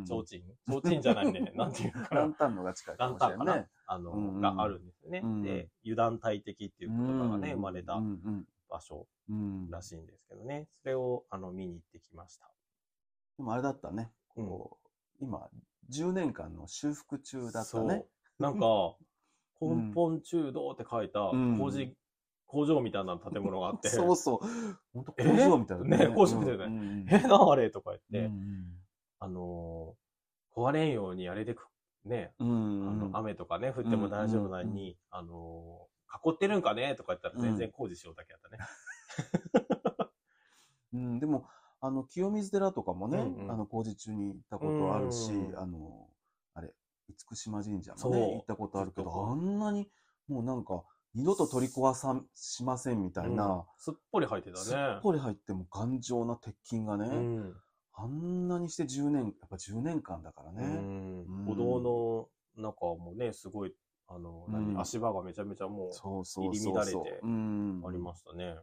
[0.03, 0.25] ん提灯？
[0.83, 1.53] 提灯じゃないね。
[1.57, 2.21] なんていうのかな？
[2.21, 3.55] ランタンのが近いかランもしタンかな？
[3.55, 3.69] れんね。
[3.87, 5.21] あの、うんうんがあるんですよね。
[5.25, 9.71] うんで、油断大敵っていう言葉がね、生まれたうんうん場所うん。
[9.71, 10.67] らしいんですけどね。
[10.83, 12.51] それを、あの、見に行ってきました。
[13.37, 14.11] でもあれだったね。
[14.37, 14.47] うん。
[14.47, 14.79] こ
[15.21, 15.49] う今、
[15.89, 18.05] 10年間の修復中だったね。
[18.39, 18.97] なんか、
[19.61, 19.91] うん。
[19.91, 21.59] 根本中道って書いたうん。
[21.59, 21.97] 工事、
[22.47, 24.39] 工場みたいな建物があって、そうそう。
[24.93, 26.09] 本当工え場みたいなね。
[26.15, 27.71] 工場みたいだうんうんえ、なあれ？
[27.71, 28.83] とか言って、うん
[29.21, 30.03] あのー
[30.55, 31.67] 壊れんようにあれでく、
[32.05, 35.92] ね、あの、雨とかね、降っても大丈夫なように、あのー
[36.25, 36.95] 囲ってるんかね？
[36.95, 38.59] とか言ったら全然工事しようだけやったね。
[40.93, 41.49] うん、でも、
[41.81, 43.51] あの、清水寺とかもね、うんうん。
[43.51, 46.09] あの、工事中に行ったことあるし、うんあの、
[46.55, 46.75] あれ、
[47.09, 49.91] 厳島神社もね、行ったことあるけど、あんなに、
[50.29, 53.37] もうなんか、二度と取り壊さしませんみたいうん。
[53.37, 54.65] な、すっぽり入ってたね。
[54.65, 57.57] すっぽり入っても頑丈な鉄筋がね、うん。
[57.95, 60.67] あんなにして10年、やっぱ10年間だからうね。
[60.67, 61.25] ん。
[61.25, 61.45] うん。
[61.47, 63.75] 歩道の中もね、すごい、
[64.15, 65.93] あの、うん何、足場がめちゃめちゃもう、
[66.43, 66.65] 入り。
[66.65, 67.83] 乱れてうん。
[67.87, 68.57] ありましたね。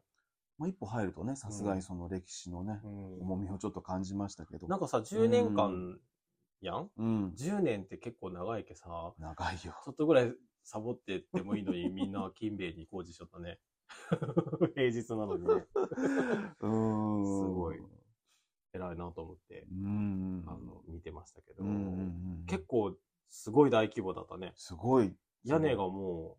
[0.58, 4.68] まあ、一歩入るとね、さすがにその歴史のね、うん重みをちょっと感じましたけど。
[4.68, 6.00] なんかさ、10年間
[6.62, 6.90] やん？
[6.98, 7.32] うん。
[7.36, 9.76] ?10 年って結構長いけさ、長いよ。
[9.84, 10.34] ちょっとぐらい
[10.64, 13.60] サボってってもいいのに、 みんな金兵衛に工事しちゃったね。
[14.76, 15.48] 平日なのにね。
[16.60, 17.40] うーん。
[17.40, 17.78] すごい
[18.74, 20.44] 偉いなと思って、うん。
[20.46, 21.64] あの、見てましたけど、
[22.48, 22.96] 結構
[23.30, 24.54] すごい大規模だったね。
[24.56, 25.16] すごい。
[25.44, 26.38] 屋根がも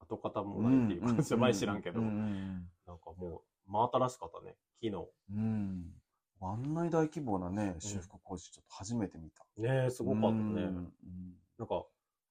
[0.00, 4.56] う、跡形もないっていう感じで、前知らんけど、なんかもう、真新しかったね。
[4.80, 5.08] 木の。
[5.30, 5.92] うんうん。
[6.40, 9.44] あんなに大規模なね、修復工事ちょっと初めて見た。
[9.56, 10.34] ねえ、すごかったね。
[10.34, 10.92] うん
[11.56, 11.84] なんか、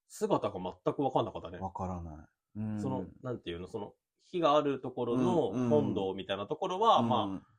[0.09, 1.63] 姿が全くわかんなかったねうん。
[1.63, 2.15] わからない。
[2.57, 3.93] うんその、なんていうの、その、
[4.25, 7.53] 火があるところの本堂みたいなところは、うんまあ、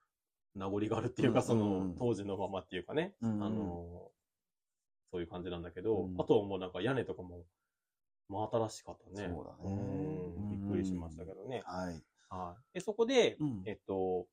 [0.54, 4.10] 名残があるっていうか、うんそのうん、当時のままっていうかね、うんあの、
[5.10, 7.44] そういう感じなんだけど、うんあとはもうなんか屋根とかも、
[8.28, 9.28] 真新しかったね。
[9.28, 9.76] そうだね
[10.36, 11.62] うんびっくりしましたけどね。
[11.66, 12.02] はい。
[12.28, 12.74] はい。
[12.74, 14.26] で、そこで、うんえっと、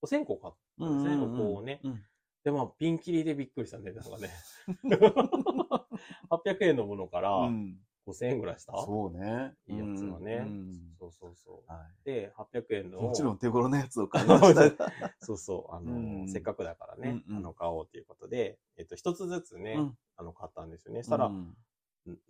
[0.00, 1.80] お線香買ったうんんですね、お香をね。
[1.84, 2.02] うん
[2.44, 4.30] で、まあ、ピンキリでびっくりしたね、なんかね。
[6.30, 9.54] 800円のものからうん5000円ぐらいした、そうね。
[9.66, 10.36] いいやつはね。
[10.36, 11.70] うんそうそうそう。
[11.70, 13.00] はで、800円の。
[13.00, 14.92] いもちろん手頃なやつを買いましたが。
[15.20, 21.02] そうそう、あの、うんせっかくだからね、あの、買おうということで、えっと、一つずつね、うんあの、買ったんですよね。
[21.02, 21.30] したら、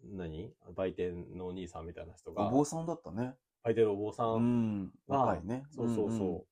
[0.04, 0.54] 何？
[0.74, 3.34] 売店のお兄さんみたいな人おが、坊さんだったね。
[3.62, 4.92] 売店のお坊さん、うん。
[5.08, 5.64] が若いね。
[5.70, 6.42] そうそうそう、んん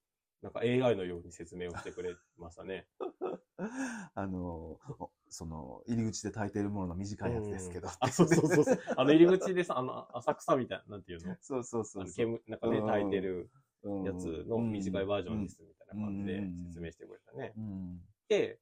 [0.42, 2.86] なんか AI のように説明をしてくれましたね。
[4.14, 7.88] あの、おその、入り口で炊いてるものの短いやつですけど。
[8.00, 8.78] あ、そうそうそうそう。
[8.96, 11.36] あの、入り口でさ、あの、浅草みたいな、なんていうの？
[11.40, 12.12] そうそうそうそう。
[12.14, 13.50] 煙なんかね、うん炊いてる
[13.82, 17.52] うんやつの短いバージョンです、みたいな感じでうん説明してくれたね。
[17.56, 18.60] うんで、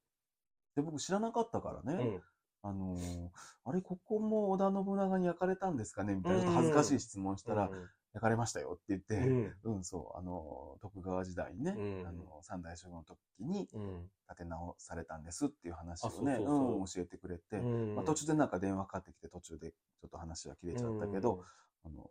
[0.77, 2.21] で、僕知らなかったからうね。
[2.69, 2.71] ん。
[2.71, 3.29] あのー、
[3.65, 7.71] あれ、ここも織田信長に焼かれたんですかねみたいな、ちょっと恥ずかしい質問したら、
[8.15, 9.77] 焼かれましたよって言って、うん。
[9.77, 14.11] うん、そう、あのー、徳川時代にね、うんあのー、三代将軍の時にうん。
[14.27, 21.45] 建て直されたんですっていう話をね、教えてくれて、うんまあ、途中でなんか電話かかってきて途中でちょっと話は切れちゃったけど、、
[21.85, 22.11] あの、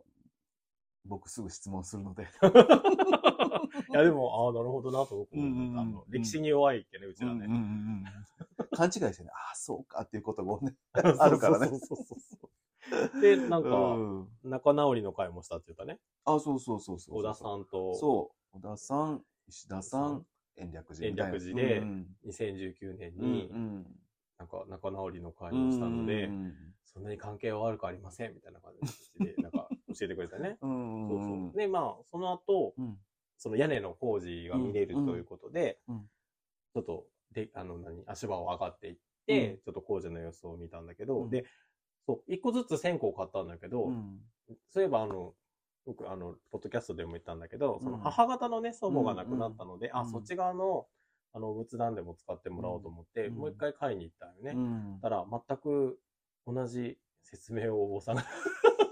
[1.06, 7.54] 僕すぐ質問するので、う んいや、でも、ああ、なるほどなとうんうんうんの歴史に弱いっけね、うちらうんうんうね。
[7.58, 8.04] ん
[8.72, 12.50] 勘違いしてね、ああ、そうかっていうことがね、あるからねそうそうそうそ
[13.16, 13.20] う。
[13.20, 15.98] で、なんか、うん仲直りの会もしたって言ったね。
[16.24, 17.16] あ、そうそうそうそう。
[17.18, 18.56] 小田さんと、そう。
[18.58, 21.08] 小田さん、石田さん、延暦寺。
[21.08, 24.00] 延暦寺でうん2019年うんに、うん
[24.36, 28.72] なんか仲直りの会をしたので、うんそんなに関係は悪くありません、みたいな感
[29.18, 30.58] じで、なんか教えてくれたね。
[30.60, 31.50] うんそううん。
[31.50, 31.58] そう。
[31.58, 32.98] で、まあ、その後、うん。
[33.36, 36.08] その屋根の工事が見れるうんということで、うん。
[36.74, 41.30] ちょっと、で、あの、何、足場を上がっていって、ちょっと工事の様子を見たんだけど、うん。
[41.30, 41.44] で、
[42.06, 44.20] そう、一個ずつ線香を買ったんだけど、うん。
[44.70, 45.34] そういえば、あの、
[45.86, 50.86] 僕、あの、ポッドキャストでも言ったんだけど、そのうん母方のね、祖母が亡くなったので、あ、うんそっち側の、
[51.32, 53.34] あの、仏壇でも使ってもらおうと思って、うん。
[53.36, 54.52] もう一回買いに行ったよね。
[54.52, 54.98] うん。
[55.02, 55.98] たら、全く
[56.46, 58.24] 同じ説明をお坊さんが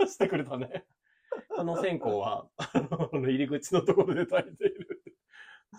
[0.07, 0.87] してくれたね。
[1.57, 2.71] この線香は、あ
[3.13, 5.03] の、入り口のところで炊いている。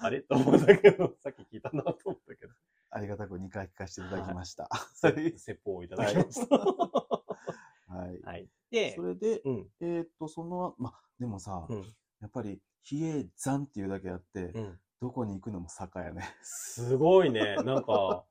[0.01, 0.21] あれ？
[0.21, 2.53] と思ったけど、 さっき聞いたなと思ったけど、
[2.89, 4.69] ありがたく2回聞かせていただきました。
[4.93, 5.37] せはい。
[5.37, 6.57] 説法をいただきました。
[6.57, 8.21] はい。
[8.25, 8.49] はい。
[8.71, 14.79] でそ、れで、うん、えーっと、その、ま、でもさう、ん、やっぱり、比叡山っていうだけあって、うん。
[14.99, 16.23] どこに行くのも坂やね。
[16.41, 17.57] すごいね。
[17.57, 18.25] なんか、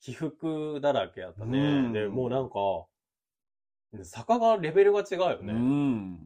[0.00, 1.58] 起伏だらけやったね。
[1.58, 2.86] うんで、もうなんか、
[4.02, 5.52] 坂がレベルが違うようね。
[5.52, 6.18] ん。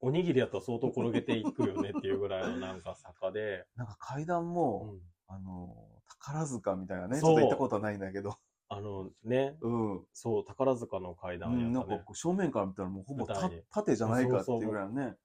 [0.00, 3.66] おにぎりやったら相当転げていくよねっていうぐらいのなんか坂で。
[3.76, 5.74] なんか階段うも、んあの、
[6.20, 8.38] 宝塚みたいなね、ちそうょっと行ったことはないんだけど、
[8.70, 10.06] あのね、うん。
[10.12, 11.86] そう、宝塚の階段うん、やったね。
[11.88, 15.16] なんかこう正面から見たらもうほぼ縦じゃないかっていうぐらいのね。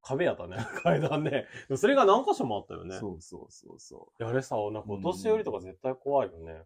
[0.00, 1.46] 壁やったね、 階段ね。
[1.76, 2.98] それが何箇所もあったよね。
[2.98, 6.64] そうそうそうそいやあれさ、なんかお年寄りとか絶対怖いよね。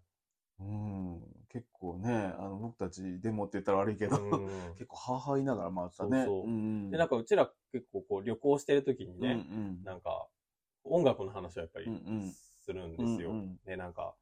[0.60, 0.64] う。
[0.64, 1.41] うん。
[1.52, 4.20] 結構ね、あの、僕たちデモって言ったら悪いけど、う
[4.70, 4.74] ん。
[4.78, 6.24] 結構はは言いながら回ったね。
[6.24, 6.48] そうそう。
[6.48, 6.56] んう
[6.88, 6.90] ん。
[6.90, 9.84] で、なんかうちら結構こう旅行してる時にね、うんうん。
[9.84, 10.28] なんか
[10.84, 12.32] 音楽の話はやっぱりうんうん。
[12.60, 13.30] するんですよ。
[13.30, 13.60] うんうん。
[13.64, 14.14] で、なんか、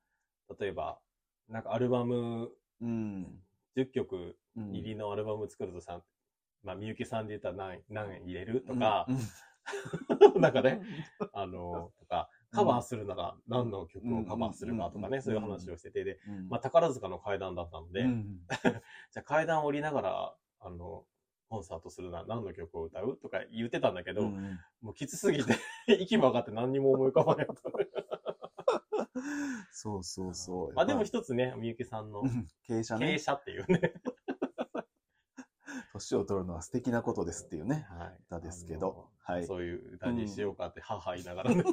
[0.59, 1.01] 例えば、
[1.49, 3.43] なんかアルバムうん。
[3.77, 4.73] 10曲うん。
[4.73, 6.03] 入りのアルバム作るとさ、
[6.63, 9.19] まあ、みゆきさんで言ったら何何円入れるとか、うん
[10.41, 10.83] なんかね、
[11.33, 18.41] あの、とか、カバーするなら何の曲をカバーするかとかね、うんそういう話をしてて、で、うんまあ、宝塚の階段だったので、うん
[19.13, 21.05] じゃあ階段降りながら、あの、
[21.49, 25.57] コンサートするなら何の曲を歌うとか言ってたんだけど、うんもうきつすぎて、
[26.01, 27.47] 息も上がって何にも思い浮かばない。
[29.73, 30.73] そうそうそう。
[30.75, 32.23] まあでも一つね、みゆきさんの
[32.69, 33.19] 傾斜傾ね。
[33.25, 33.95] 斜っていうね。
[35.93, 37.87] 年を取るのは素敵なことですっていうね。
[37.91, 38.19] はい。
[38.27, 39.11] 歌ですけど。
[39.19, 39.47] はい。
[39.47, 41.65] そういう歌にしようかって、母言いながらね。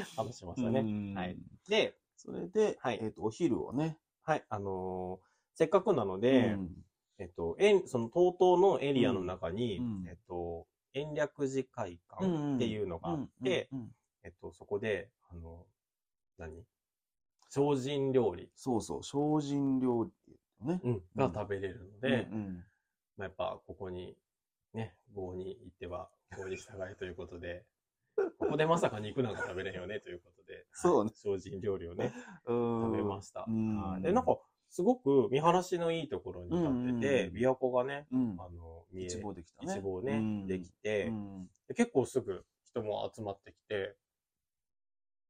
[0.16, 0.80] 話しましたね。
[0.80, 1.14] うん。
[1.14, 1.36] はい。
[1.68, 2.98] で、それで、はい。
[3.02, 3.98] えっ、と、お昼をね。
[4.22, 6.84] はい、あのーせっかくなので、うん。
[7.18, 10.06] えっと、円その TOTO のエリアの中に、うん。
[10.08, 15.66] えっと、延暦寺会館っていうのがあって、うんうんうんえっと、そこで、あの、
[16.38, 16.64] 何？
[17.48, 20.80] 精進料理、そうそう、精進料理ね。
[20.84, 21.02] うん。
[21.14, 22.64] が食べれるので、うんうん。
[23.18, 24.16] まあ、やっぱここに、
[24.72, 27.66] ね、郷に行っては、郷に従いということで、
[28.38, 32.12] ここでまさか肉なんか食べれんよねということで、 そうねはい精進料理をね、
[32.46, 33.46] うん食べました。
[34.00, 39.74] で、なんか、すごく見晴らしのいいところに立ってて、琵琶湖がね、うんあの、見え、一望できたね。
[39.74, 41.12] 一望ね、うんできて、
[41.76, 43.96] 結構すぐ人も集まってきて、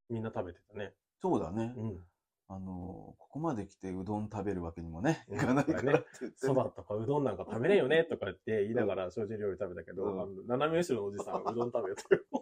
[0.09, 0.95] みんな食べてたね。
[1.21, 1.75] そうだね。
[1.77, 2.07] うん。
[2.49, 6.33] あの、ここまで来てうどん食べるわけにもね、うんいかないからって言っ。
[6.37, 12.27] そばとかうどんなんか食べれんよねとか言って言いながら精進料理食べたけど、うんあの斜め後ろのおじさんうどん食べてる。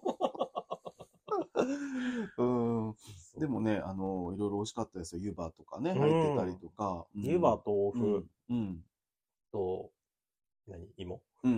[2.38, 2.94] うん。
[3.38, 5.22] でもね、あの、いろいろ美味しかったですよ。
[5.22, 7.06] 湯葉とかね、うん入ってたりとか。
[7.14, 8.28] うん湯葉、豆うん腐。
[8.50, 8.84] うん。
[9.52, 9.90] と、
[10.66, 10.88] 何？
[10.96, 11.22] 芋？
[11.44, 11.56] うんう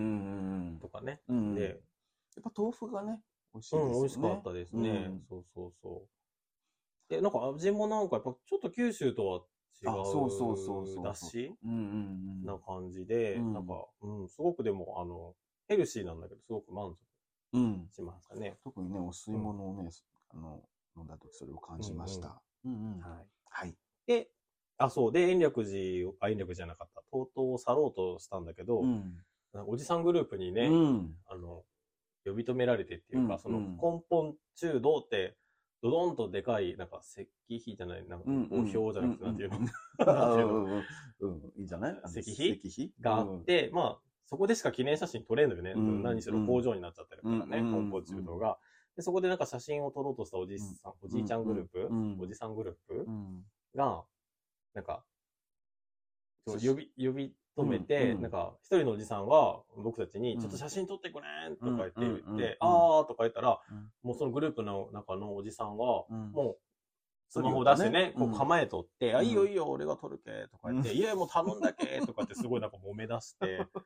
[0.74, 1.20] んとかね。
[1.28, 1.55] うんうん。
[1.55, 3.20] で、やっぱ豆腐がね、
[3.55, 3.92] 美味しいですよね。
[3.92, 4.90] うん、美味しかったですね。
[4.90, 6.09] うんそうそうそう。
[7.12, 9.40] で、なんか味もなんかやっぱちょっと九州とは
[9.83, 12.46] 違あそうそうそうそううだしうんうんうん。
[12.46, 15.35] な感じで、うんなんか、うん、すごくでも、あの、
[15.68, 16.96] ヘルシーなんだけど、すごく満
[17.53, 17.87] うん。
[17.90, 18.57] 足しましたね。
[18.64, 19.90] 特にね、お吸い物をね、
[20.31, 20.62] あの、
[20.96, 22.40] 飲んだ時それを感じました。
[22.64, 23.01] うんうん。
[23.01, 23.27] はい。
[23.44, 23.75] はい。
[24.07, 24.31] で、
[24.79, 25.12] あ、そう。
[25.12, 27.03] で、延暦寺を、あ、延暦寺じゃなかった。
[27.11, 29.14] とうとう去ろうとしたんだけど、うん。
[29.66, 31.14] おじさんグループにね、うん。
[31.27, 31.64] あの、
[32.25, 35.37] 呼び止められてっていうか、うんそのうん根本中道って、
[35.83, 39.59] ドドンとでかい、なんか石碑じゃない、なんかうんお表じゃなくて、なんていうの、
[41.57, 41.61] い。
[41.61, 42.01] いいじゃない？
[42.16, 42.61] 石碑？
[42.62, 42.95] 石碑？
[43.01, 45.73] があって、まあ、そこでしか記念写真撮れんのよね。
[45.73, 48.59] うん何しろ工場になっちゃってるからね、うん根本中道が。
[48.97, 53.42] で、そこでなんか写真を撮ろうとしたおじさん、おじいちゃんグループ、うんおじさんグループうん。
[53.75, 54.05] が、
[54.75, 55.05] なんか、
[56.47, 58.23] 呼び、呼び止めて、うんうん。
[58.23, 63.91] なんか、一人のおじさんは、僕たちに、うんちょっと写真撮ってくれんとか言って言って、あーとか言ったら、うん。
[64.03, 66.33] もうそのグループの中のおじさんが、うん。
[66.33, 66.59] もう、
[67.29, 68.31] スマホ出してね、うん。
[68.31, 73.67] こう構えとって、あ、うんいいよいいよ、俺が撮るけ、とか言って、うんいや、もう頼んだけ、とかってすごいなんか揉め出して、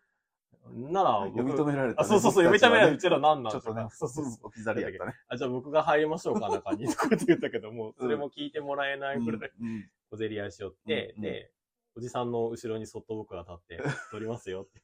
[0.75, 2.09] なら、呼び止められたあ、ね。
[2.09, 4.47] そうそうそう、呼び止められるうちちら何なんちょっとね、そうそうそう。
[4.47, 5.15] 置き去りやったね。
[5.29, 6.89] あ、じゃあ僕が入りましょうか、中に。
[6.89, 11.23] とかって言ったけども、それも聞いてもらえないぐらいうん小競り合いしよって、うん。
[11.23, 11.53] で、
[11.97, 14.83] おじさんの後ろにそっと僕が立って、 撮りますよって。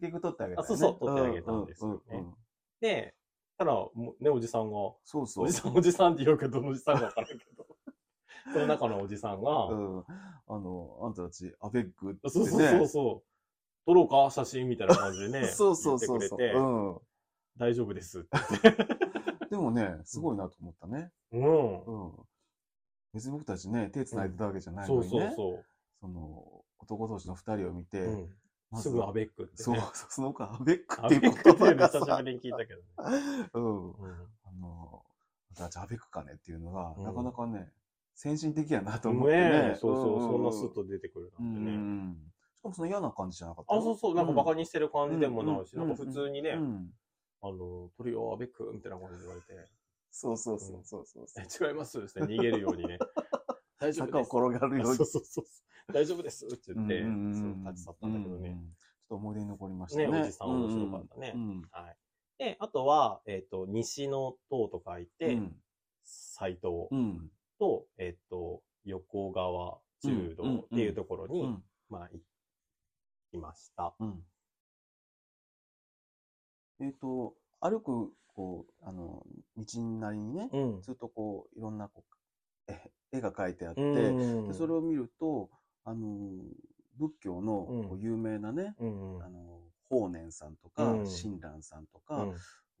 [0.00, 0.62] 結局取ってあげたよね。
[0.62, 2.24] あそうそう取ってあげたんですよね
[2.80, 3.14] で、
[3.56, 5.44] ただ、もうね、おじさんが、そうそう。
[5.44, 7.66] おじさん、おじさんって言うけど、どのおじさんかわからんけど、
[8.52, 10.04] その中のおじさんが、うん。
[10.48, 12.30] あの、あんたたち、アベックってね。
[12.30, 16.18] そうそうそうそう、撮ろうか写真みたいな感じでね、 そうそうそうそう。
[16.18, 17.00] 言ってくれて、うん。
[17.56, 18.28] 大丈夫ですって
[18.62, 18.94] 言って。
[19.50, 21.12] でもね、すごいなと思ったね。
[21.30, 21.84] うん。
[21.84, 22.26] うん。
[23.14, 25.32] 別に僕たちね、手繋いでたわけじゃないそうのにね。
[25.36, 25.64] そうそ
[26.00, 28.10] その、男同士の二人を見て、う。
[28.10, 28.34] うん。
[28.70, 29.56] ますずぐアベックって、ね。
[29.56, 29.76] そう、
[30.10, 32.86] そ の子アベックアっていうベックっていうの言葉がさ久しぶ、りに聞いたけどね。
[33.54, 33.92] うん。
[33.92, 35.04] うんあの、
[35.50, 37.72] あんたたちアベックかねっていうのが、うんなかなかね、
[38.14, 39.50] 先進的やなと思ってね。
[39.50, 41.76] ねえ、そうそう、んそんなスッと出てくるうなんてね。
[41.76, 42.32] ん。
[42.56, 46.92] しかもその嫌な感じじゃなかったあ、そうそう、なんかバカににしてる感じでもないし、うんなんか普通にね、うん。
[47.42, 49.70] あの、鳥よ、アベックみたいな感じで言われて、
[50.16, 51.26] そうそうそうそうそう。
[51.38, 52.98] え違いますって逃げるようにね、
[53.80, 54.36] 大丈夫坂をです。
[54.36, 55.06] 転がるようにそう。
[55.06, 55.92] そうそう。
[55.92, 58.50] 大丈夫ですって言って、うんうんうんそう立ち去ったんだけどね。
[58.50, 60.06] うんうんちょっと思い出に残りましたね。
[60.06, 61.32] ね、おじさん面白かったね。
[61.34, 61.96] うんはい。
[62.38, 65.60] で、あとは、えっ、と、西の塔と書いて、うん
[66.04, 72.22] 斎藤うんと、えっ、と、横川中道っていうところに、うんまあ、行
[73.30, 73.94] きました。
[73.98, 74.24] うん
[76.80, 79.24] えっと、歩く、こう、あの、
[79.56, 80.82] 道なりにね、うん。
[80.82, 82.14] ずっとこう、いろんなこう
[82.72, 84.48] え絵が描いてあって、うん。
[84.48, 85.50] でそれを見ると、
[85.84, 86.08] あの、
[86.96, 91.06] 仏教の有名なね、うんあの、法然さんとか、うん。
[91.06, 92.34] 親鸞さんとか、うん。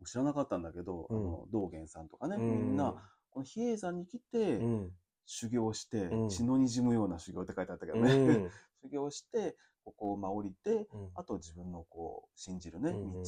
[0.06, 1.16] 知らなかったんだけど、うん。
[1.16, 2.48] あの道元さんとかね、うん。
[2.48, 2.94] みんな、
[3.30, 4.92] この比叡山に来て、うん。
[5.26, 6.28] 修行して、うん。
[6.28, 8.50] 血の滲むような修行って書いてあったけどうね、ん。
[8.82, 11.10] 修行して、ここをまあ降りて、うん。
[11.14, 13.24] あと自分のこう、信じるね、うん道に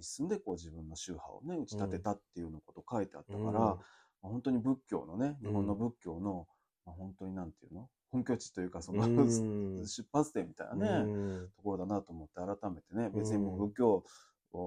[0.00, 3.78] 進んで、こう自分の宗派をね、打ち立てたっていうようなこと書いてあったから、うんまあ
[4.22, 5.48] 本当に仏教のね、うん。
[5.48, 6.46] 日本の仏教の、
[6.84, 7.88] まあ、本当になんていうの？
[8.10, 9.86] 本拠地というか、その、うん。
[9.86, 11.48] 出発点みたいなね、うん。
[11.56, 14.04] ところだなと思って改めてね、うん別にもう仏教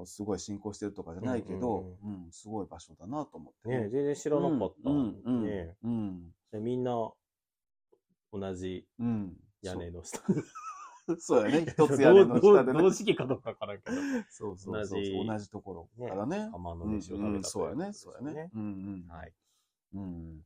[0.05, 2.31] すごい進行してるとかじゃないけど、ううんん。
[2.31, 3.69] すごい場所だなと思って。
[3.69, 4.89] ね全然知らなかった。
[4.91, 6.91] うんうんねうんでみんな
[8.31, 9.35] 同じうん。
[9.61, 10.19] 屋根の下。
[10.19, 10.43] そう
[11.19, 11.65] そうやね。
[11.67, 12.79] 一つ屋根の 下でね。
[12.79, 13.97] 同同時期かどうかわからんけど。
[14.29, 16.49] そうそうそう同じ同じところからね。
[16.51, 17.93] 釜のうん飯を食べたうんそうやね。
[17.93, 18.49] そうやね。
[18.53, 19.07] うんうん。
[19.09, 19.33] はい。
[19.93, 20.45] うん。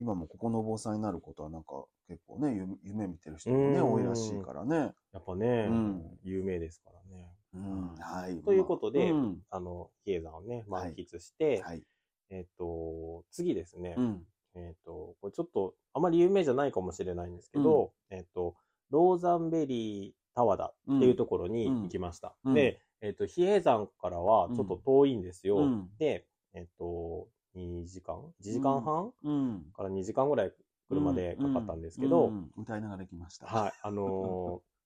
[0.00, 3.92] 今もここのお坊さんになることはなんか結構ね夢夢見てる人もねうん。
[3.94, 4.94] 多いらしいからね。
[5.12, 6.18] やっぱね、うん。
[6.22, 7.32] 有名ですからね。
[7.54, 7.94] うん。
[7.96, 8.42] はい。
[8.42, 9.42] ということでうん。
[9.50, 10.88] あの、比叡山をね、はい。
[10.88, 11.82] 満喫して、はい。
[12.30, 14.26] えっ、と、次ですね、うん。
[14.54, 18.56] えっ、と、これちょっと、あまり有名じゃないかもしれないんですけど、えっ、と、
[18.90, 22.34] ローザンベリータワダっていうところに行きました。
[22.44, 22.54] うん。
[22.54, 25.58] で、えっ、と、比叡山からはちょっと遠いんですよ。
[25.58, 25.88] うん。
[25.98, 29.64] で、えっ、と、2時間 ?1 時間半、うん。
[29.74, 30.52] から2時間ぐらい
[30.88, 33.46] 車でかかったんですけど、歌いながら行きました。
[33.46, 34.66] はい、あのー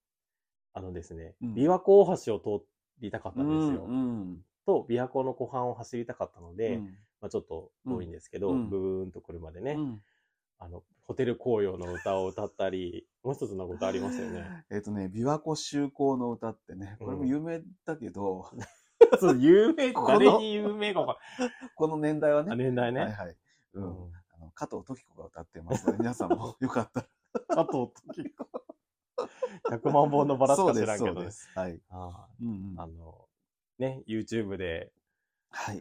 [0.72, 1.54] あのですね、うん。
[1.54, 2.64] 琵琶湖大橋を通
[3.00, 3.86] りたかったんですよ。
[3.86, 6.84] うんと、琵琶湖の湖畔を走りたかったので、うん。
[7.20, 8.70] まあ、ちょっと遠いんですけど、うん。
[8.70, 10.02] ブーンと車でね、うん。
[10.58, 14.64] あの、ホテル紅葉の歌を歌ったり、もう一つのことありますよね。
[14.70, 18.48] えっとね、琵琶湖修行の歌ってね、これも有名だけど、
[19.18, 21.18] そう、有名、 誰に有名か
[21.74, 23.00] この年代はね、年代ね。
[23.00, 23.36] はいはい。
[23.72, 24.12] ううんん。
[24.34, 27.06] あの加藤時子が歌ってますので、皆さんもよかったら。
[27.56, 28.48] 加藤時子。
[29.68, 31.28] 100万本のバラしか知らんけど。
[31.56, 31.80] はい。
[31.90, 33.28] あの、
[33.80, 34.92] ね、YouTube で、
[35.50, 35.80] はい。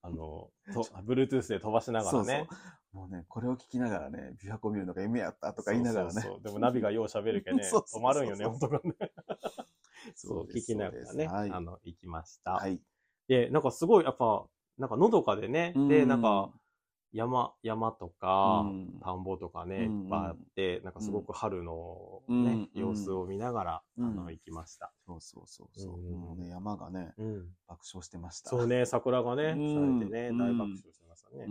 [0.00, 2.46] あの、と Bluetooth で飛ばしながらね。
[2.48, 6.12] そうそうもうね、これを聞きながらね、琵琶湖見るのが夢やったとか言いながらね。
[6.12, 8.94] そうそうそうでもナビがよう喋るけね、 止まるんよね、音がね。
[10.16, 12.52] そう、聞きながらね、はいあの、行きました。
[12.52, 12.80] はい。
[13.28, 14.46] で、なんかすごい、やっぱ、
[14.78, 16.52] なんかのどかでね、で、なんか、
[17.12, 24.92] 山、山とか、うん田んぼとかね、うんいっぱいあって、なんかすごく春のうんね、うん様子を見ながら、うんあの、行きました。
[25.06, 25.98] そうそうそうそう。
[25.98, 27.48] うんもうね、山がね、うん。
[27.66, 28.50] 爆笑してました。
[28.50, 31.46] そうね、桜がね、うん咲いてね、うん大爆笑してましたね。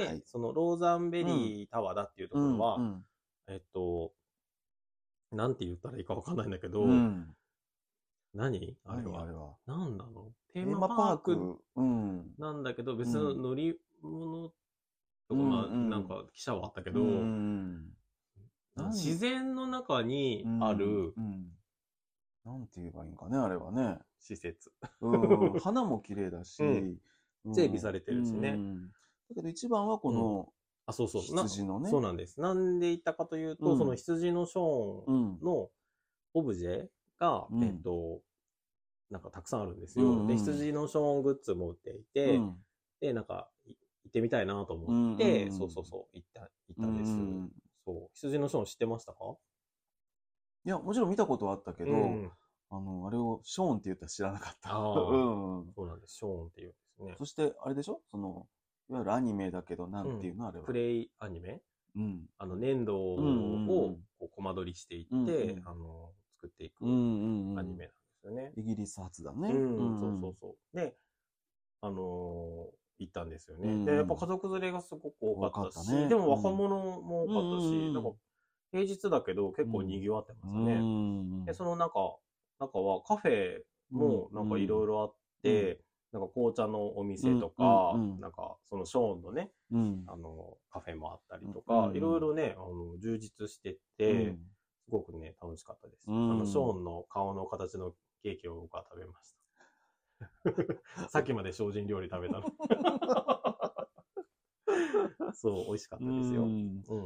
[0.00, 2.52] はいそのローザンベリータワーだっていうとうん。
[2.58, 3.04] ころは、うん
[3.46, 4.12] えっと、
[5.32, 7.36] なんて言ったらいいかわかんないんだけど、うん。
[8.32, 8.76] 何？
[8.84, 9.54] あれは何あれは。
[9.66, 10.32] なんなの？
[10.52, 12.34] テテーマパークうん。
[12.38, 14.48] なんだけど、別の乗り物
[15.28, 17.00] とか、うんまあ、うんなんか記者はあったけど、
[18.86, 21.52] 自然の中にあるうん。
[22.44, 23.98] なんて言えばいいんかね、あれはね。
[24.18, 24.72] 施設。
[25.00, 25.52] うん。
[25.60, 26.58] 花も綺麗だし
[27.52, 28.90] 整備されてるしねうん
[29.28, 30.52] だけど一番はこの
[30.86, 31.34] あ、そうそう。
[31.34, 31.90] な羊のね。
[31.90, 32.40] そうなんです。
[32.40, 35.38] なんで言ったかというと、うんその羊のショーンうん。
[35.42, 35.70] の
[36.34, 38.20] オブジェが、うんえっと、
[39.10, 40.06] なんかたくさんあるんですよ。
[40.06, 42.64] うんうんで、羊のショーングッズも売っていて、うん
[43.00, 47.10] で、なんか、い行ってみたいなと思って、うんうんそうそうそう、行った、行ったんです。
[47.12, 47.52] うん
[47.86, 48.10] そう。
[48.14, 49.36] 羊のショーン知ってましたか？
[50.66, 52.32] いや、もちろん見たことはあったけど、うん
[52.70, 54.74] あの、あれをショーンって言ったら知らなかった。
[54.74, 55.08] あー
[55.64, 55.72] うん。
[55.74, 56.16] そうなんです。
[56.16, 57.14] ショーンっていうんですね。
[57.18, 58.02] そして、あれでしょ？
[58.10, 58.48] その、
[58.90, 60.64] いわゆるアニメだけど、なんていうの、あれは。
[60.66, 61.62] プレイアニメ？
[61.96, 62.26] うん。
[62.38, 63.16] あの、粘土を
[63.66, 66.84] こうコマ撮りしていって、あの、作っていく。
[66.84, 66.94] アニ
[67.54, 68.52] メなんですよね。
[68.56, 69.48] イギリス初だね。
[69.48, 70.76] うん、そうそうそう。
[70.76, 70.96] で、
[71.80, 73.72] あのー行ったんですよね。
[73.72, 78.12] うんで、やっぱ家族連れがすごく多かったし、でも若者も多かったし、うんなんか
[78.70, 80.76] 平日だけど結構賑わってますうね。
[80.76, 81.44] ん。
[81.44, 82.18] で、その中、
[82.60, 85.83] 中はカフェもなんかいろいろあって、
[86.14, 90.04] なんか紅茶のお店とか、うんうんうんなんかそのショーンのね、うん。
[90.06, 94.36] あの、カフェもあったりとうんかう、んいろいろね、あの、充実してて、
[94.84, 96.08] すごくね、楽しかったです。
[96.08, 97.92] うんあの、ショーンの顔の形の
[98.22, 99.34] ケーキを僕は食べまし
[100.94, 101.08] た。
[101.10, 102.44] さっきまで精進料理食べたの。
[105.34, 106.42] そう、美味しかったですよ。
[106.42, 106.48] うう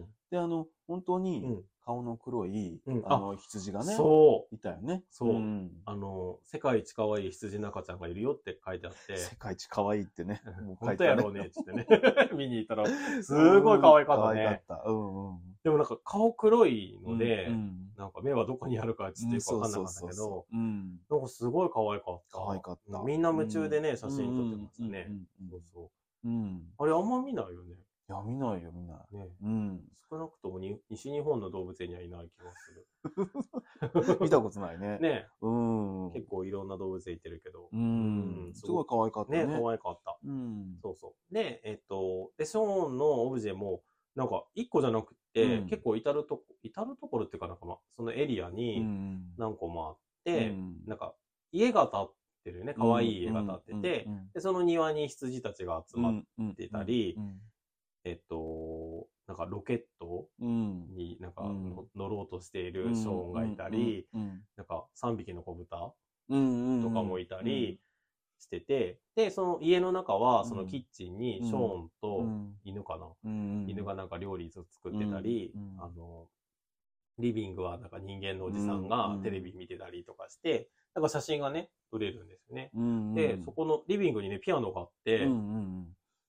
[0.02, 0.14] ん。
[0.28, 1.62] んで、あの、本当うにん。
[1.88, 4.54] 顔の黒いうん、あの、羊がね、そう。
[4.54, 5.02] いたよね。
[5.10, 10.42] そうんあの、世界一可愛い羊の赤ちゃんがいるよって書いてあって、世界一可愛いってね。
[10.62, 11.86] もう書本いてある当やろうね、つってね。
[12.36, 12.86] 見に行ったら、
[13.22, 14.62] すごい可愛かった可愛ね。
[14.66, 14.90] かった。
[14.90, 15.38] うんうん。
[15.64, 21.00] でもなんか顔黒いので、うんなんか目はどこにあるかちょっとよくわかんなかったけど、うん。
[21.10, 22.38] なんかすごい可愛かった。
[22.38, 25.06] 可愛かったみんな夢中でね、写真撮ってましたね。
[25.08, 25.90] うんうんうんそうそ
[26.24, 26.28] う。
[26.28, 26.74] うん。
[26.78, 27.74] あれあんま見ないよね。
[28.08, 29.16] いや、見ないよ、見ない。
[29.16, 29.80] ねうん。
[30.10, 34.96] 少なくともに西日本の動物園にはいない気がす 見たことないね。
[34.96, 35.00] る。
[35.00, 36.12] ねうん。
[36.12, 37.68] 結構いろんな動物園行ってるけど。
[37.70, 38.50] うん。
[38.54, 39.60] すごい可愛かったねね。
[39.60, 40.18] 可愛かった。
[40.24, 40.78] うん。
[40.80, 41.34] そうそう。
[41.34, 43.82] で、えっと、で、ショーンのオブジェも、
[44.14, 49.34] なんか一個じゃなくて、うん結構至るとこ、至るところっていうかなんかまあ、そのエリアうにん。
[49.36, 51.14] 何個もあって、うんなんか
[51.52, 52.74] 家が建ってるよね。
[52.74, 57.40] 可愛い家が建ってて、うんで、その庭に羊たちが集まっうんてたりうん
[58.04, 60.86] えっと、なんかロケットうん。
[60.96, 61.42] になんか
[61.94, 65.92] 乗ろうとしているショーンがいたり、うん、なんか3匹の子豚
[66.28, 67.80] うんとかもいたり
[68.38, 72.54] してて、で、その家の中は、そのキッチンにショーンうとん。
[72.64, 76.28] 犬かな、うん犬がなんか料理作ってたり、あの、
[77.18, 82.70] リビングはなんか人間のおじさんうがんテレビ見てたりとかして、なんか写真がね、撮れるんですよね。
[82.74, 85.26] うんで、そこのリビングにね、ピアノがあって、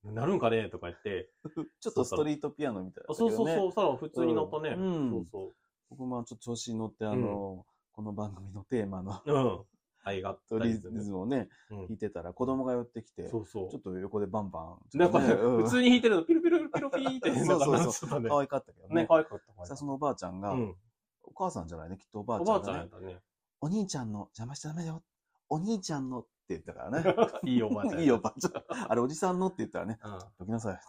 [0.03, 0.69] なるんかね？
[0.69, 4.69] とか言って、う んちょっとストリートピアノみたいな、あそうそうそう、そら普通になったね。
[4.69, 5.53] うんそうそ
[5.89, 9.33] 僕もちょっと調子に乗って、あの、この番組のテーマのう。
[9.33, 9.65] うん。
[10.03, 10.73] 愛があったリ。
[10.75, 13.79] ズムをね、うん弾いてたら子供が寄ってきて、ちょそうそう。
[13.79, 14.97] っと横でバンバン。
[14.97, 18.37] なんか普通に弾いてるの、ピルピルピルピーって、そうそうそう可。
[18.37, 18.95] 愛かったけどね。
[19.01, 19.65] ね、可愛かった。
[19.65, 20.75] さあそのおばあちゃんが、うん。
[21.23, 22.89] お母さんじゃないね、きっとおばあおちゃんが、ねばあちゃんやっ。
[22.89, 23.21] たね。
[23.61, 25.03] お兄ちゃんの邪魔しちゃダメだよ。
[25.49, 27.15] お兄ちゃんの言ったからね。
[27.43, 28.01] いいおばあちゃん。
[28.01, 28.63] いいおばあちゃん。
[28.89, 30.19] あれおじさんのって言ったらね、うん。
[30.39, 30.79] どきなさい。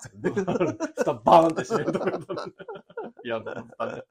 [0.97, 2.53] 蓋バーンって閉めるところだね。
[3.25, 4.05] いや、だったね。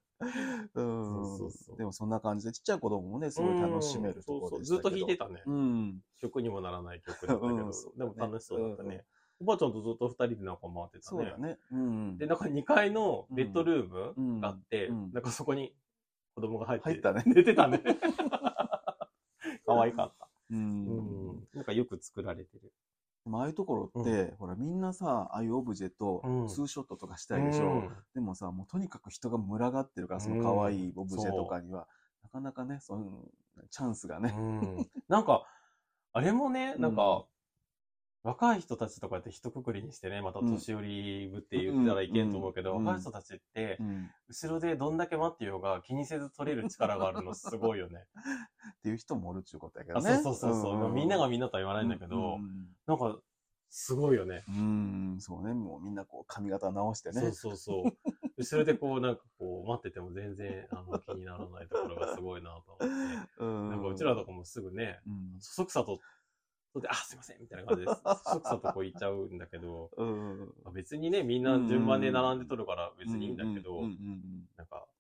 [1.78, 4.58] でもそんな感じで、ちっちゃい子供もね、すごい楽しめるところ。
[4.60, 4.64] で。
[4.64, 5.44] ずっと弾いてたね。
[5.46, 6.02] うん。
[6.20, 7.58] 曲にもならない曲だったけど、うん
[7.98, 9.06] でも楽しそうだったうんね。
[9.42, 11.38] おばあちゃんとずっと二人でなんか回ってたねそうだ。
[11.38, 11.58] ね。
[11.72, 12.18] うん。
[12.18, 15.74] で、なんか2階のベッドルームがあって、なんかそこに
[16.36, 17.82] 子供が入って、入ったね寝てたね。
[19.66, 20.14] 可愛かっ
[20.50, 20.56] た。
[20.56, 20.58] う。
[20.58, 21.48] うんん。
[21.54, 22.74] なんかよく作られてる。
[23.26, 27.66] でもああいうところって、ほら、みんなさ、ああいうオブジェとうんツーショットとかしたいでしょ。
[27.66, 31.88] うんでもさ、もうとにかく人が群がってるから、その可愛いオブジェとかには、
[32.24, 33.26] なかなかね、その
[33.70, 34.34] チャンスがね。
[34.38, 35.46] うんなんか、
[36.14, 37.24] あれもね、なんか、うん
[38.24, 44.10] 若い人たちとかって一括りにしてね、また年寄りぶって言ったらいけんと思うけど、うん若い人たちってう、ん。
[44.28, 48.06] 後ろでどんだけ待ってようが気にせず取れる力があるのすごいよね。
[48.80, 50.18] っていう人もおるっちゅうことやけどあね。
[50.18, 53.20] そうそうそうそう、んみんながみんなとは言わないんだけど、うんなんか、
[53.70, 54.44] すごいよね。
[54.50, 55.54] うん、うんそうね。
[55.54, 57.22] もうみんなこう髪型直してね。
[57.22, 58.12] そうそうそう。
[58.38, 62.86] 後ろでこう、なんかこう、待ってても全然あの気にならないところがすごいなと思って。
[63.40, 65.40] うんなんかうちらとかもすぐね、うん。
[65.40, 66.00] そそくさと、
[66.74, 68.02] それで、あ、すいません、みたいな感じです。
[68.02, 70.54] そそくさとこう言っちゃうんだけど、 うん。
[70.64, 75.00] まあ別にね、みんな順番で並んで撮るから別にいいんだけど、なんか、うん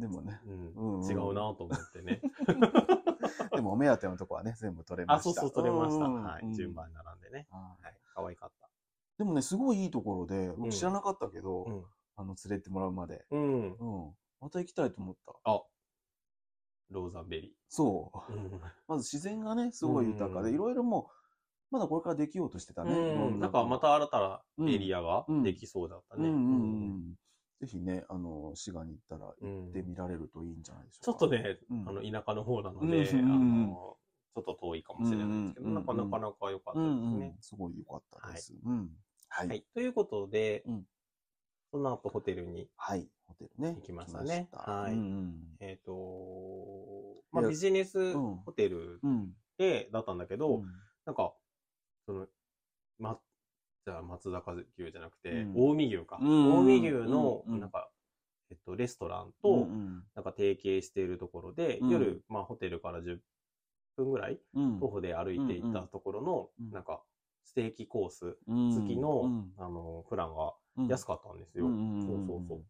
[0.00, 0.38] でもね。
[0.44, 0.50] う
[0.98, 2.20] ん違うなと思ってね。
[3.50, 5.40] でもお目当てのとこはね、全部取れまあ、した。
[5.40, 6.04] そうそう、撮れました。
[6.04, 6.54] うんはい。
[6.54, 6.74] 順。
[6.74, 7.46] 番並んでね。
[7.50, 7.98] はいはい。
[8.14, 8.52] 可愛かっ
[9.18, 11.86] でもね、すごいいいところで、うん僕知らなかったけど。
[12.16, 13.26] あの、連れてもらうまで。
[13.30, 13.72] うん。
[13.72, 14.16] うん。
[14.40, 15.34] また行きたいと思った。
[15.44, 15.62] あ、
[16.90, 18.32] ローザンベリそう。
[18.32, 18.34] ー。
[18.34, 18.60] うん。
[18.88, 22.92] まず自然がね、すごい豊かで、うんいろいろもう、まだこれからできようとしてたね。
[22.92, 26.28] うんん、ななんかまた新たなエリアがうんできそうだったね。
[26.28, 26.64] うんうんう
[27.12, 27.14] ん。
[27.58, 31.26] ぜひね、あの、滋賀に行ったらうん行ってみられるといいんじゃないでしちょょうか。
[31.26, 33.96] っとね、うんあの田舎の方なので、うんあの
[34.34, 37.42] ちょっと遠いかもしれないんですけど、うんなかなかなか良かったうんですねうん。。
[37.42, 38.54] すごい良かったです。
[38.64, 38.96] うん。
[39.28, 39.48] はい。
[39.48, 39.66] はい。
[39.74, 40.86] ということで、うん
[41.72, 43.08] その後ホテルに、はい。
[43.26, 43.74] ホテルね。
[43.74, 45.92] 行きましたねはいうんえっ、と、
[47.32, 49.00] まあ、ビジネスうんホテル。
[49.58, 50.66] で、だったんだけど、うん
[51.04, 51.32] なんか、
[52.04, 52.26] その、
[52.98, 53.20] ま、
[53.84, 56.18] じゃあ松坂牛じゃなくて、うん近江牛か。
[56.20, 57.90] うん近江牛の、うんなんか、
[58.50, 63.18] えっと、レストランと、うんなんか提携しているところで、うん夜、まあ、ホテルから10
[63.96, 64.80] 分ぐらい、うん。
[64.80, 67.02] 徒歩で歩いて行ったところの、うんなんか、
[67.44, 70.52] ステーキコースうん付きの、うんあの、プランがうん
[70.88, 71.64] 安かったんですよ。
[71.64, 72.64] そううんそうそう。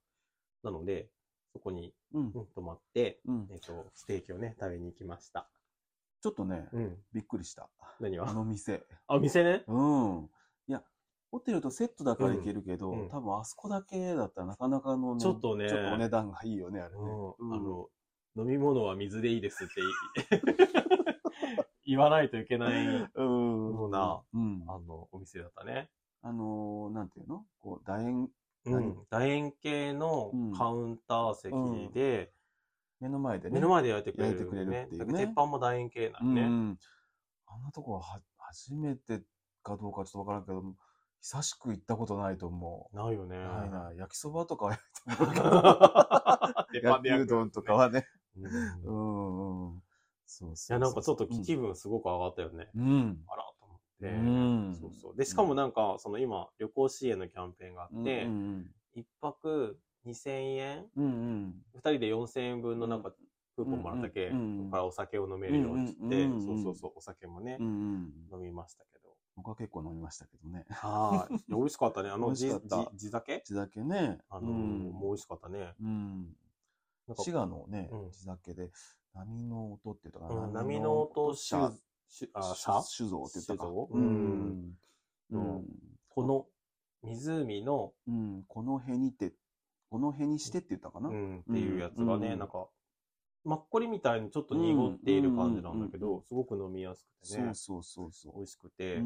[0.63, 1.11] なので、
[1.53, 5.51] そこに、うんうん泊まって、うんえっと、ステーキをね、食べに行きました。
[6.23, 6.97] ちょっとね、うん。
[7.13, 7.69] びっくりした。
[8.01, 8.85] 何あはの店。
[9.07, 9.65] あ、店ね？
[9.67, 10.31] うん。
[10.69, 10.83] いや、
[11.31, 16.99] ホテルとセットだから行けるけど、多分あそこだけだったらなかなかのね、ちょっとねちょっとお値段がいいよね、あれね。
[16.99, 17.89] あの、
[18.37, 19.83] 飲み物は水でいいですって
[21.87, 23.11] 言わないといけない、うん。
[23.15, 24.65] ような、うん。
[24.67, 25.91] あの、お店だったね。
[26.27, 27.45] あのー、なんていうの？
[27.61, 28.29] こう、楕円、
[28.65, 28.95] 何うん。
[29.11, 31.53] 楕円形のうんカウンター席
[31.95, 32.33] で、
[32.99, 33.55] 目の前でね。
[33.55, 36.79] 目の前で焼いてくれる、焼いてくれるっていうね鉄板も楕円形なうんんね。
[37.47, 39.23] あんなとこはは初めて
[39.63, 40.75] かどうかちょっとわからんけど、
[41.21, 43.37] 久しく行ったことないと思ないよね。
[43.37, 43.41] う。
[43.41, 43.93] ないな。
[43.97, 44.81] 焼きそばとか
[46.73, 48.05] 焼きうどんとかはね。
[48.37, 48.45] うん。
[48.45, 48.47] い
[48.85, 49.83] うんうん。
[50.27, 52.69] そうそうや、なんかちょっとうん気分すごく上がったよね。
[52.75, 53.25] うん。
[53.29, 53.45] あら、
[54.01, 54.07] て。
[54.09, 55.17] うんそうそう。
[55.17, 60.87] で、しかもなんか、その今、旅行支援のキャンペーンがあって、うん一泊2000円？
[60.97, 63.13] うんうん二人で4000円分のなんか、
[63.57, 64.37] クーポンもらったけ、か
[64.77, 69.17] らお酒を飲めるようにって、そうそうそう、お酒もね飲みましたけど。
[69.37, 70.65] 僕は結構飲みましたけどね。
[70.71, 71.35] はい。
[71.49, 72.09] 美味しかったね。
[72.09, 73.43] あの、地酒？
[73.45, 74.19] 地酒ね。
[74.31, 75.75] あのもう美味しかったね。
[75.81, 76.27] うん。
[77.15, 78.71] 滋賀のねうん、地酒で、
[79.15, 80.63] 波の音って言ったかうんな。
[80.63, 83.67] 波の音社酒、酒あ、社酒造って言ったか。
[83.69, 84.79] ううんん。
[85.31, 85.65] ううんん。
[86.09, 86.47] この
[87.03, 88.45] 湖の、うん。
[88.49, 89.35] この辺にて、
[89.91, 91.09] この辺にしてって言ったかな？
[91.11, 92.69] うん、っていうやつがね、うんなんか、
[93.45, 99.03] マッコリみたいにちょっと濁っている感じなんだけど、すごく飲みやすくてね、そうそうそうそ美味しくて。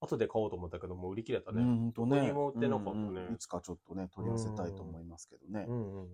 [0.00, 1.62] 後で買おうと思ったけど、もう売り切れたうね。
[1.62, 2.16] んとね。
[2.16, 5.72] どこにも売ってなかったねいつかちょっとね、取り寄せたいと思いますけどねう。
[5.72, 6.08] んうん。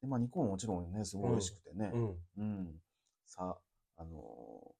[0.00, 1.92] で、まあ、肉ももちろんね、すごい美味しくてね。
[1.94, 2.16] うん。
[2.38, 2.80] うん。
[3.24, 3.58] さあ、
[3.96, 4.76] あのー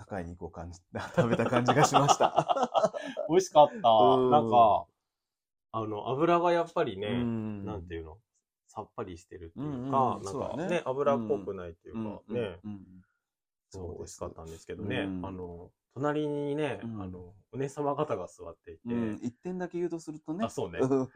[0.00, 0.80] 高い肉を感じ、
[1.14, 2.92] 食べた感じがしました。
[3.28, 3.90] 美味しかった。
[3.90, 4.30] うん。
[4.30, 4.86] なんか、
[5.72, 7.64] あの、油がやっぱりね、うん。
[7.66, 8.18] なんていうの？
[8.66, 12.34] さっぱりしてるっていううんうんうだねなんかね、油っぽくないっていうか、うん。
[12.34, 12.60] ね、
[13.68, 15.26] そう、美味しかったんですけどね、うん。
[15.26, 17.02] あの、隣にね、うん。
[17.02, 20.44] あの、お姉様方が座っていて、うん、一点だけ言うとするとね。
[20.46, 20.78] あそうね。
[20.80, 21.08] う ん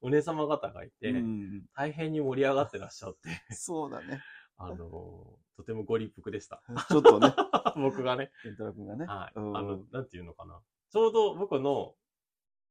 [0.00, 1.66] お姉様方がいて、うん。
[1.74, 4.22] 大変に盛り上がってらっしゃって、そうだね。
[4.56, 6.62] あの、とてもご立腹でした。
[6.88, 7.34] ちょっとね、
[7.76, 9.06] 僕がね、健太郎君がね。
[9.06, 9.38] はい。
[9.38, 10.60] うんあの、なんていうのかな。
[10.90, 11.94] ちょうど僕の、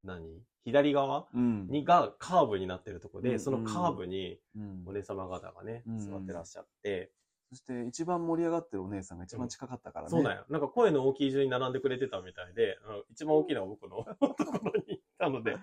[0.03, 0.41] 何？
[0.65, 1.27] 左側？
[1.33, 1.67] うん。
[1.67, 7.11] にがカーブになってるとこで、うんそのカーブにうんお姉様方がね、うん座ってらっしゃって、
[7.49, 10.09] そして一番盛り上がってるお姉さんが一番近かったからね。
[10.09, 10.45] そうだよ。
[10.49, 12.77] なんか声の大きい順に並んでくれてたみたいで、
[13.11, 15.59] 一番大きいのは僕の ところに行ったので、うん。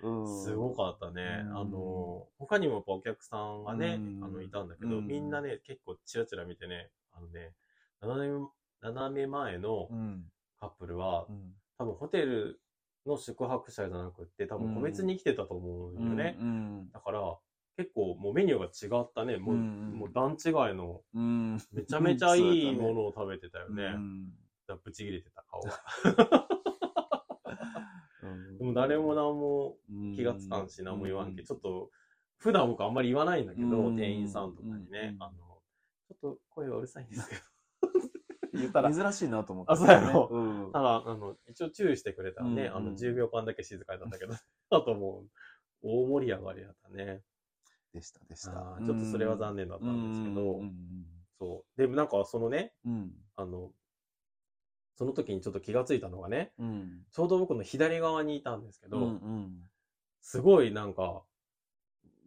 [0.00, 1.42] すごかったね。
[1.46, 7.52] うんあの、他にもやっぱお客さんがね、うんあの、いたんだけど、うんみんなね、結構チラチラ見てね、あのね、
[8.00, 8.46] 斜め、
[8.80, 10.24] 斜め前のうん。
[10.60, 11.54] カップルは、うん。
[11.78, 12.60] 多分ホテル
[13.06, 16.36] の宿泊者じゃなくって、多分個別に来てたと思うんよね。
[16.40, 16.90] うん。
[16.92, 17.36] だから、
[17.76, 18.66] 結構もうメニューが
[18.98, 19.36] 違ったね。
[19.36, 21.58] もう、うんもう段違いの、うん。
[21.72, 23.84] めちゃめちゃいいものを食べてたよね。
[23.84, 24.30] うん
[24.66, 26.48] だからブチ切れてた顔が。
[28.32, 28.58] うん。
[28.58, 29.76] でも誰も何も
[30.14, 31.90] 気がつかんし何も言わんけ、ちょっと、
[32.38, 33.96] 普段僕あんまり言わないんだけど、うん。
[33.96, 35.22] 店員さんとかにね、うん。
[35.22, 35.32] あの、
[36.08, 37.40] ちょっと声がうるさいんですけど、
[38.54, 40.28] 言ったら、珍しいなと思って、あそうやろ。
[40.30, 40.72] うん。
[40.72, 42.76] ただ、あの、一応注意してくれたらね、うん。
[42.76, 44.34] あの、10秒間だけ静かになったけど、
[44.70, 45.30] あともう、
[45.82, 47.22] 大盛り上がりだったね。
[47.92, 48.52] でした、でした。
[48.84, 50.74] ちょっとそれは残念だったんですけど、うん。
[51.38, 51.80] そう。
[51.80, 53.12] でもなんかそのね、うん。
[53.36, 53.72] あの、
[54.98, 57.04] その時にちょっと気がついたのがね、うん。
[57.12, 59.04] ちょうど僕の左側にいたんですけど、うん。
[59.04, 59.62] うん。
[60.20, 61.22] すごいなんか、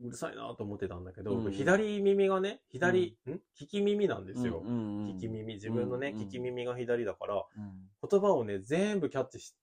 [0.02, 4.64] うるさいなと思ってたんだけど、うん僕左耳がね、左、ん聞き耳なんですよ。
[4.66, 5.10] うん。
[5.18, 8.10] 聞き耳、自分のね、うん聞き耳が左だから、うん。
[8.10, 9.54] 言葉をね、全部キャッチし、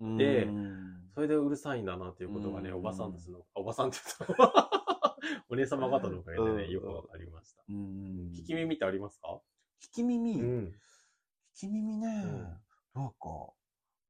[0.00, 0.16] うん。
[0.16, 4.70] でうんそれでうるさいんだなっていうことがね、うんおばさんたちの、おばさんって言った
[5.50, 7.64] お姉様方のおかげでね、うんよくわかりました。
[7.68, 8.30] うん。
[8.32, 9.40] 聞き耳ってありますか？
[9.80, 10.70] 聞き耳、
[11.54, 11.72] 聞うん。
[11.72, 12.08] き耳ね、
[12.94, 13.52] なんか、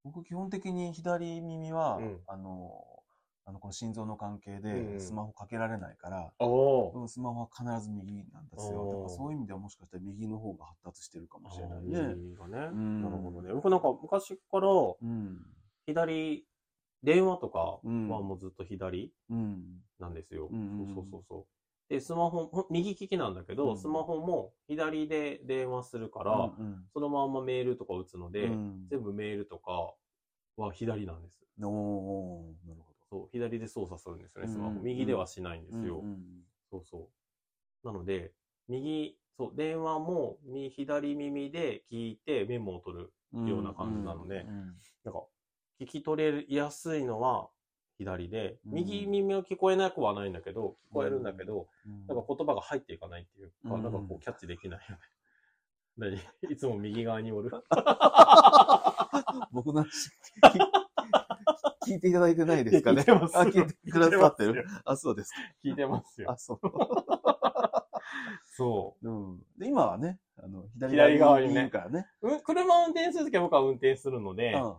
[0.04, 3.02] 僕基本的に左耳は、うんあの、
[3.44, 6.98] あの、この心臓の関係うんでスマホかけられないから、おー。
[7.00, 8.88] うんスマホは必ず右なんですよ。
[8.88, 12.14] だからそういう意味ではもしかしたら右の方が発達してるかもしれないね。
[12.14, 12.58] 耳がね。
[12.72, 13.52] うんなるほどね。
[13.52, 15.46] 僕なんか昔から、うん。
[15.86, 16.46] 左、
[17.02, 19.82] 電話とかはうんもうずっと左うん。
[19.98, 20.48] なんですよ。
[20.50, 21.46] うんそうそうそうそう。
[21.92, 29.92] で、スマホ、右利きなんだけど、うんスマホも左で電話するから、うんそのまんまメールとか打つので、うん全部メールとか
[30.56, 31.42] は左なんです。
[31.62, 34.70] おーなるほそう、左で操作するんですよね、スマホ。
[34.70, 35.78] うんうん右ではしないんでど。
[35.78, 35.98] すよ。
[35.98, 36.18] うんうん
[36.70, 37.10] そうそ
[37.84, 37.86] う。
[37.86, 38.32] なので、
[38.68, 43.12] 右、そう、電話も右左耳で聞いてメモを取る。
[43.34, 45.24] うんような感じなのでうんなんか、
[45.80, 47.48] 聞き取れやすいのは
[48.02, 55.00] 左で、うん右耳は聞こえなくはないんだけど、聞こえるんだけど、うんなんか言葉が入っていかないっていうか、うんなんかこうキャッチできないよね。
[55.98, 56.18] 何？
[56.52, 57.50] いつも右側におる
[59.52, 60.08] 僕の話
[61.86, 63.00] 聞聞いていただいてないですかね。
[63.00, 64.64] 聞いてますあ、聞いてくださってる？
[64.84, 65.36] あ、そうですか。
[65.64, 66.30] 聞いてますよ。
[66.30, 66.60] あ、そう。
[68.56, 69.38] そうん。
[69.58, 72.06] で、今はね、あの、左左側にねいるからね。
[72.22, 72.28] う。
[72.30, 74.76] うん車を運転するときは僕は運転するので、ちうん。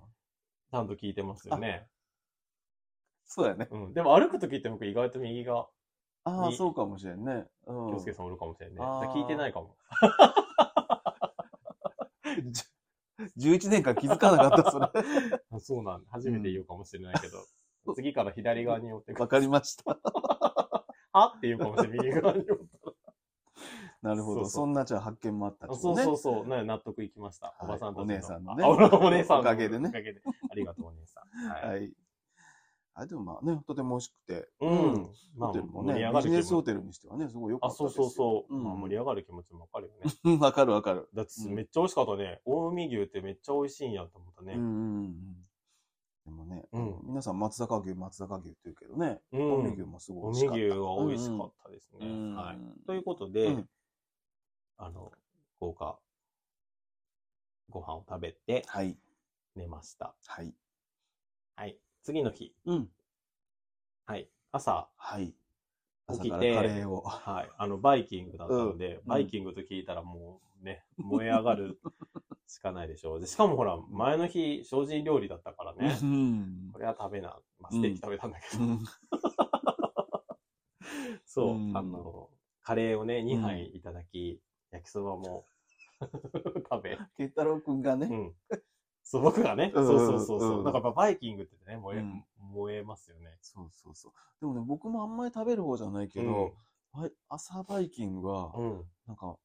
[0.80, 1.88] ゃんと聞いてますよね。
[3.36, 3.68] そうやね。
[3.72, 3.94] うん。
[3.96, 5.68] でも歩くときって僕意外と右が、
[6.24, 7.48] ああ、にそうかもしれんね。
[7.66, 7.92] うん。
[7.94, 8.80] 京介さんおるかもしれんね。
[8.80, 9.76] 聞いてないかも。
[13.38, 14.86] 11年間気づかなかった、それ。
[15.52, 16.08] あ そうなんだ。
[16.12, 17.40] 初めて言うかもしれないけど、
[17.96, 19.98] 次から左側に寄ってくわかりました。
[21.12, 21.34] は？
[21.36, 22.08] って言うかもしれない。
[22.08, 22.94] 右側に寄ったら。
[24.04, 24.46] なるほど。
[24.46, 25.98] そんなじゃあ発見もあったそう。
[25.98, 26.48] そうそう。
[26.48, 27.48] な納得いきました。
[27.48, 28.04] はいおばさんたちの。
[28.04, 30.22] お姉さんのねあお姉さんのおかげでねおかげで。
[30.52, 31.70] ありがとう、お姉さん。
[31.70, 31.94] はい。
[32.96, 33.06] はい。
[33.06, 34.50] あ、でもまあね、とても美味しくて。
[34.62, 35.10] うん。
[35.38, 36.62] まあ、ホテルもねビジネスホ。
[36.64, 38.04] テルにしてはね、すごい良かあ、ったですよ。
[38.04, 38.56] そうそうそう。
[38.56, 40.12] うんまあ、盛り上がる気持ちもわかるよね。
[40.24, 41.10] う んわかるわかる。
[41.14, 42.41] だってうんめっちゃ美味しかったね。
[42.46, 44.54] 近江牛ってめっちゃ美味しいんやと思ったね。
[44.54, 45.48] うんうんうん。
[46.26, 49.74] でもね、うん皆さん松坂牛、松坂牛って言うけどね、う近江ん。
[49.74, 50.60] 牛もすごい美味しかった。
[50.60, 52.00] 近江牛は美味しかったですね。
[52.00, 52.86] うんはい。
[52.86, 53.70] ということで、うん
[54.78, 55.12] あの、
[55.60, 56.00] 豪華
[57.70, 58.98] ご飯を食べてはい。
[59.56, 60.16] 寝ました。
[60.28, 60.54] はい。
[61.56, 61.78] はい。
[62.04, 62.54] 次の日。
[62.66, 62.89] うん。
[64.06, 64.30] はい。
[64.51, 65.34] 朝、はい。
[66.06, 67.01] 朝起きてカレーを。
[67.01, 67.49] はい。
[67.58, 71.80] あの、バイキングだったので、うんバイキングと聞いたらもうね、燃え上がる
[72.45, 73.20] しかないでしょう。
[73.22, 75.97] でしかもほら、前の日、精進料理だったからね。
[76.01, 77.39] うんこれは食べな。
[77.58, 78.64] まあ、ステーキ食べたんだけど。
[78.64, 78.84] うん
[81.26, 82.30] そう、うんあの、
[82.62, 84.41] カレーをね、2杯いただき、
[84.72, 85.47] 焼きそばも
[86.70, 88.36] 食べ、ケンタロウくんがね、うん。
[89.04, 90.62] そう、僕がね、うんそうそうそうそうう。
[90.62, 93.38] んなんかやっぱバイキングってね、燃え、うん燃えますよね。
[93.41, 94.12] そうそうそう。
[94.41, 96.54] でもね、僕もあんまり食べる方じゃないけど、
[96.93, 98.54] はい朝バイキングは。
[99.08, 99.38] なんか、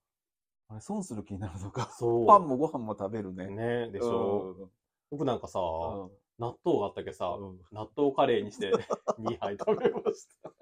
[0.69, 1.91] あれ、損する気になるのか？
[1.99, 2.27] そう。
[2.27, 3.47] パンもご飯も食べるね。
[3.49, 4.55] ね、でしょ？
[4.59, 4.71] うん
[5.11, 8.71] 僕なんかさ、うん納豆があったけどさ、うん納豆カレーにして
[9.19, 10.53] 2杯食べました。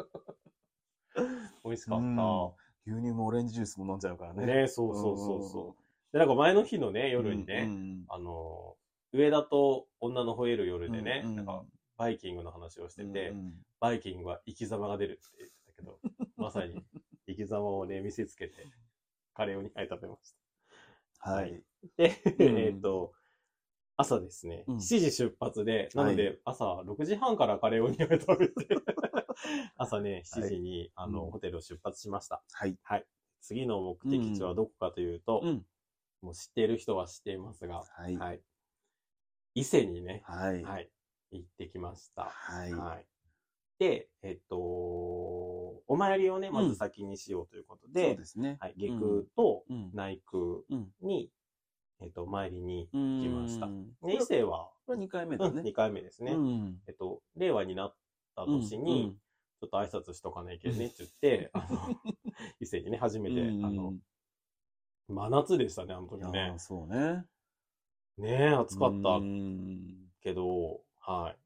[1.64, 2.04] 美味しかった。
[2.04, 2.52] うん
[2.88, 4.46] 牛乳もオレンジジュースも飲んじゃうからね。
[4.46, 6.12] ね、そうそうそうそう。
[6.12, 8.76] で、なんか前の日のね、夜にね、うんあの、
[9.16, 11.64] 上田と女の吠える夜でね、うんうんなんか、
[11.96, 16.00] バイキングの話をしてて、うんうんバイキングは生き様が出るって言ってたけど、
[16.38, 16.82] まさに
[17.26, 18.54] 生き様をね、見せつけて、
[19.34, 20.34] カレーを2杯食べまし
[21.20, 21.30] た。
[21.30, 21.62] はい。
[21.98, 23.12] で、うん えっと、
[23.98, 28.76] 朝ですね、うん7時出発で、なのはで、朝6時半からカレーを2杯食べて、
[29.76, 32.42] 朝ね、7時に、あの、うんホテルを出発しました。
[32.50, 32.78] はい。
[33.42, 35.66] 次の目的地はどこかというと、うん。
[36.22, 38.16] もう知っている人は知っていますが、はい。
[38.16, 38.42] はい。
[39.56, 40.62] 伊勢にね、はい。
[40.62, 40.90] はい、
[41.32, 42.24] 行ってきました。
[42.24, 42.74] はい。
[42.74, 43.06] はい。
[43.78, 48.58] で、えっと、お参りをね、まず先にしようということで、そうですね。
[48.60, 49.00] はい、下空
[49.34, 49.90] とうん。
[49.94, 50.88] 内空うん。
[51.00, 51.30] に、
[52.02, 55.62] えっと、参りに行きましたこで伊勢は、れ2回目うん、だね。
[55.62, 56.32] 2回目ですね。
[56.32, 56.78] うん。
[56.86, 57.96] えっと、令和になっ
[58.36, 59.16] た年に、
[59.58, 61.98] ちょっと挨拶しとかないけんねって言って、 あの、
[62.60, 63.94] 伊勢にね、初めて、うんあの、
[65.08, 66.58] 真夏でしたね、あの時ねー。
[66.58, 67.24] そうね。
[68.18, 71.38] ねえ、暑かったうんけど、はい。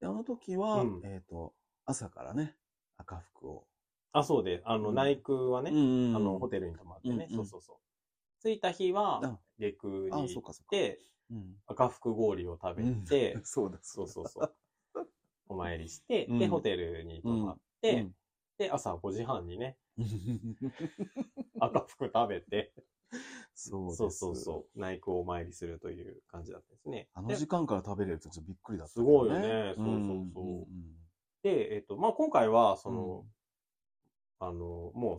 [0.00, 1.54] であの時はうん、えっと、
[1.86, 2.56] 朝からね、
[2.96, 3.66] 赤服を。
[4.12, 7.76] あ、そうで、あの、うん内空はね、んあの、ホテルに泊まってね、うんうんそうそうそう。
[8.42, 10.40] 着いた日はあ、下空にあ、行。
[10.50, 10.98] って、
[11.30, 11.56] うん。
[11.66, 14.56] 赤福氷を食べて、 そうだ、そうそうそう。
[15.48, 18.08] お参りして、うんで、ホテルに泊まって、
[18.58, 20.56] で、朝5時半にね、うん。
[21.58, 22.74] 赤福食べて、
[23.54, 27.08] そうですそうそうそう、内空をお参りするという感じだったんですね。
[27.14, 29.06] あので時間から食べれるってちょっとびっくりだったすけど。
[29.06, 29.74] ごいよね。
[29.76, 29.96] そうそう
[30.34, 30.44] そう。
[30.70, 31.02] ん
[31.42, 33.26] で、えっと、まあ、今回は、そうんの、
[34.38, 35.18] あの、もう、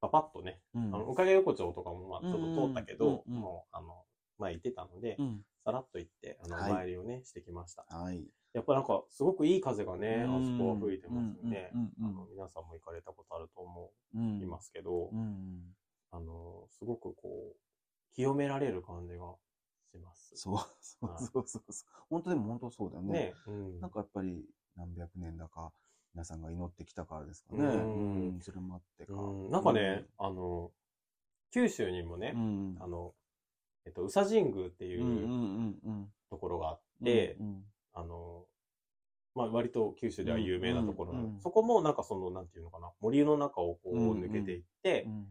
[0.00, 4.04] パパッとね、うんあの、おかげ横丁とかも、まあ、ちょっと通ったけど、うんうんうんもう、あの、
[4.38, 5.44] 前行ってたので、うん。
[5.64, 7.84] さらっと行って、あの、おはい参りをね、してきました。
[7.88, 8.24] はい。
[8.52, 11.70] やっぱなんか、すごくいい風がね、うんあそこは吹いてますよね。
[11.74, 15.74] うんうんうんあの、皆さんも行かれたことあると思うんいますけど、うん。
[16.12, 17.56] あの、すごくこう、
[18.14, 19.34] 清められる感じが
[19.90, 20.32] します。
[20.36, 22.04] そう、そうはいそうそうそう。
[22.08, 23.12] 本当でも本当そうだよね。
[23.12, 23.34] ね。
[23.46, 23.80] うん。
[23.80, 24.44] なんかやっぱり
[24.76, 25.72] 何百年だか、
[26.14, 27.64] 皆さんが祈ってきたからですかね。
[27.64, 29.14] うんうんそれもあってか。
[29.14, 30.70] うん、なんかね、あの、
[31.50, 33.14] 九州にもねう、ん、あの、
[33.86, 35.74] えっと、宇佐神宮っていう。
[36.30, 38.46] ところがあって、うん、あの、
[39.34, 45.26] まあ、割と九州では有名なところなの、うんうんそこもなんかその、なんていうのかな、森の中をこう抜けていって、うん、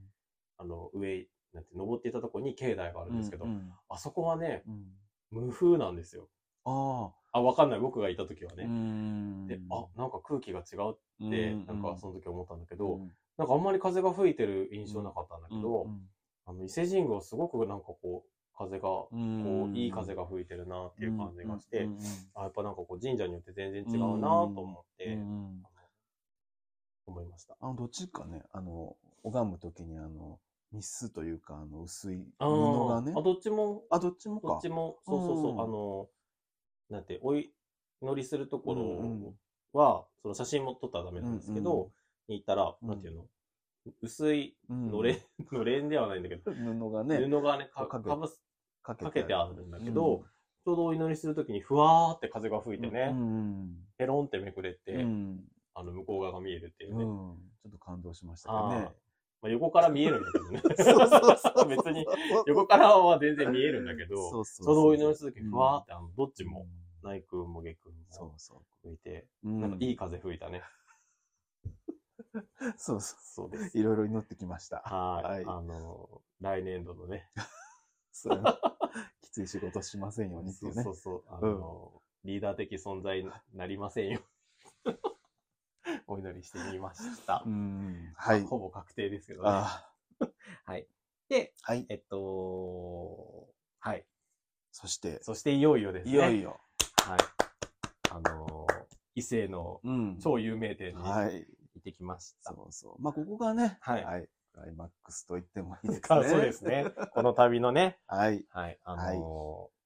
[0.61, 5.45] あの、上、なんて、登っていったところに境内があるんですけど、うん、あそこはね、うん。
[5.45, 6.27] 無風なんですよ。
[6.65, 7.79] ああ、わかんない。
[7.79, 8.65] 僕がいた時はあ、ね。
[8.65, 16.01] んで、あ、なんか空気が違うって、なんかその時思ったんだけど、うんなんかあんまり風が吹いてる印象なかったんだけど、うん
[16.45, 21.99] あの、伊勢神宮はすごくなんかこう、風が、こうんう、いい風が吹いてるなっていう感じがして、うんうん
[22.35, 25.17] あ、やっぱなんかこう神社によって全然違うなと思って、
[27.07, 27.55] 思いました。
[27.59, 30.39] あの、どっちかね、あの、拝むときに、あの、
[30.71, 33.13] 日数というか、あの、薄いあ布がね。
[33.15, 33.19] ー。
[33.19, 33.21] あ、。
[33.21, 34.47] どっちも、あ、どっちもか。
[34.47, 35.61] どっちも、そうそうそう、うん。
[35.61, 36.09] あの、
[36.89, 37.51] なんて、お祈
[38.15, 39.35] りするとこうんうん。
[39.73, 41.91] ろは、その写真も撮ったらダメなんですけど、うんうん
[42.27, 42.91] に行ったら、うん。
[42.91, 43.27] なんていうの？
[44.01, 48.43] 薄い、うんのれん、の れんではないんだけど、布がね、布がね、かかぶす、
[48.83, 50.23] かかけてあるんだけど、
[50.65, 55.47] ちょうどお祈りするときにふわーって風が吹いてね、うんペロンってめくれて、うん。
[55.75, 56.97] あの、向こう側が見えるっていうね。
[56.97, 57.51] うん。
[57.61, 58.93] ちょっと感動しましたね。
[59.41, 60.61] まあ、横から見えるんだけどね。
[60.77, 62.05] そうそうそう別に、
[62.47, 69.49] 横からは全然見えるんだけど、そうそうちょうどお祈りするときにふわーって、あの、どっちも、うん内空も下空もそうそ吹いて、う。
[69.49, 70.61] うんなんかいい風吹いたね。
[72.77, 73.77] そうそそうです。
[73.77, 73.81] う。
[73.81, 74.81] いろいろ祈ってきました。
[74.81, 75.23] はい。
[75.23, 77.29] はいあの、来年度のね。
[78.11, 78.43] そう
[79.21, 80.83] きつい仕事しませんようにってそいううね。
[80.83, 81.23] そうそう。
[81.27, 84.21] あの、リーダー的存在になりませんよ。
[86.07, 87.49] お祈りしてみましたう。
[87.49, 88.13] ん。
[88.15, 88.43] はい。
[88.43, 89.49] ほぼ確定ですけどね。
[89.51, 89.89] あ
[90.65, 90.87] はい。
[91.29, 91.85] で、はい。
[91.89, 93.47] えっと、
[93.79, 94.05] はい。
[94.71, 96.11] そして、そしていよいよですね。
[96.11, 96.59] いよいよ。
[97.03, 97.19] はい。
[98.11, 98.67] あの、
[99.15, 100.19] 伊勢のうん。
[100.19, 101.41] 超有名店に行はい。
[101.41, 101.45] っ
[101.79, 102.53] ってきました。
[102.53, 103.01] そうそう。
[103.01, 106.27] まあ、ここがね、はいクライマックスと言ってもいいですあね。
[106.29, 106.85] そうですね。
[107.13, 108.45] この旅のね、はい。
[108.49, 109.80] はい、あのー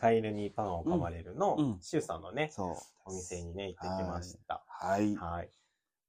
[0.00, 2.50] カエルにパンを噛まれるの、シュウさんのね。
[3.04, 4.64] お店にね、行ってきました。
[4.66, 5.14] はい。
[5.14, 5.50] はい。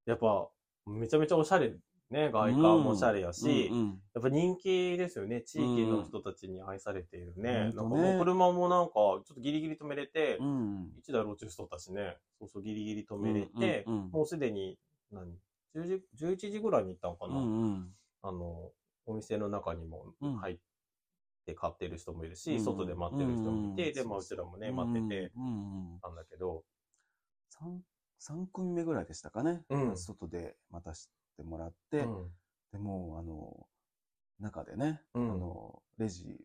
[0.06, 0.48] やっぱ、
[0.88, 1.74] めちゃめちゃおしゃれ、
[2.10, 5.42] ね、外観もおしゃれやし、うんうんやっぱ人気ですよね。
[5.42, 7.72] 地域の人たちに愛されているね。
[7.74, 10.92] うんほんとねもう車もなんか、ちょっとギリギリ止めれて、うん。
[11.00, 12.18] 一台路中しとったしね。
[12.40, 14.78] そうそう、ギリギリ止めれて、うんうんうんもうすでに、
[15.12, 15.34] 何
[15.76, 15.86] ?10
[16.18, 17.96] 時、11時ぐらいに行ったのかな、うんうん。
[18.22, 18.72] あの、
[19.06, 20.58] お店の中にもうん入っ
[21.46, 25.32] て買ってる人もいるし、うん外で待ってる人もいて、うんで、まあうちらもね、待ってて。
[26.02, 26.64] たんだけど、
[27.50, 27.84] 三
[28.18, 29.64] 三組目ぐらいでしたかね。
[29.70, 29.98] うん。
[29.98, 32.32] 外で待たせてもらっうて、ん。
[32.72, 33.68] でもう、あの、
[34.40, 35.02] 中でね、
[35.98, 36.38] レジ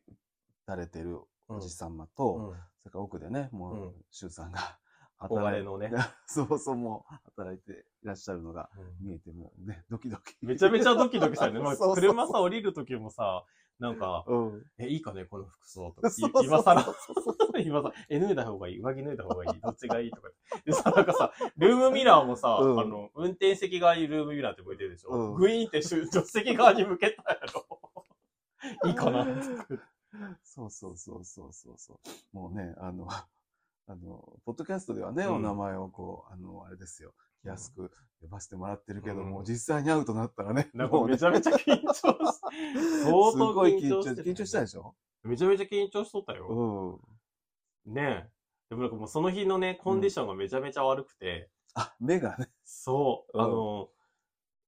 [0.65, 2.57] 打たれてるおじさまうと、ん。
[2.83, 3.89] それから奥でね、もうん。
[3.89, 4.79] う、シュウさんが、
[5.19, 5.91] 憧れのね。
[6.27, 9.07] そうそう、もう、働いていらっしゃるのがうん。
[9.07, 10.35] 見えて、もうね、ドキドキ。
[10.43, 11.61] めちゃめちゃドキドキしたよね。
[11.95, 13.45] 車さ、降りるときもさ、
[13.79, 14.65] なんか、うん。
[14.79, 16.09] え、いいかね、この服装とか。
[16.43, 16.85] 今更
[17.63, 20.31] 今さ、え、脱いだ方がいい上着脱いだ方がいいどっちがいいとか。
[20.65, 27.67] でさ、なんかさ、ルームミラーもさ、うんあの、運転席側にルームミラーって向いてるでしょ、うんグイーンって助手席側に向けたやろ。
[28.89, 29.27] いいかな
[30.43, 32.37] そうそうそうそうそうそう。
[32.37, 37.91] もうね、あの、あの、ポッドキャストではね、うんお名前をこう、あの、あれですよ、気安く
[38.21, 44.31] 呼ばせてもらってるけども、うん実際に会うとなったらね、 なんかもうねめちゃめちゃ緊張し、相す当緊張してね。
[44.33, 44.95] 緊張したでしょ？
[45.23, 47.01] めちゃめちゃ緊張しとったよ。
[47.87, 47.95] うん。
[47.95, 48.31] ねえ。
[48.71, 53.45] でもなんかもうその日のね、コンディションがめちゃめちゃ悪くて、あ、目がね、そう、うん。
[53.45, 53.89] あの、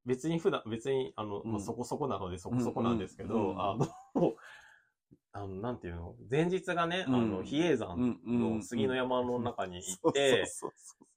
[0.05, 3.87] 別に普段、別に、あの、まあ、うんそこそこなのでそこそこなんですけど、うんうんあの、
[5.33, 6.16] あの、なんていうの？
[6.31, 7.31] 前日がね、あうん。
[7.31, 10.45] の、比叡山の杉の山の中に行って、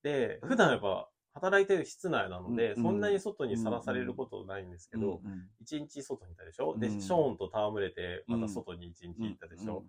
[0.04, 5.48] で、普段やっぱ働いてる室内なので、うんそんなに外にさらされることないんですけど、うんうん。
[5.62, 6.78] 一日外にいたでしょ？
[6.78, 7.02] で、うん。
[7.02, 9.86] ショーンと戯れて、また外に一日行ったでしょ、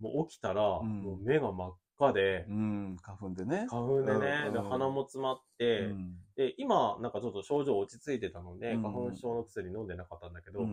[0.00, 1.02] もう起きたら、ん。
[1.02, 3.66] もう目が真っ赤で、花粉でね。
[3.68, 4.52] 花粉でね、うん。
[4.52, 6.16] で鼻も詰まって、うん。
[6.36, 8.82] で、今、なんかちょっと症状落ち着いてたので、うん。
[8.82, 10.66] 花粉症の薬飲んでなかったんだけど、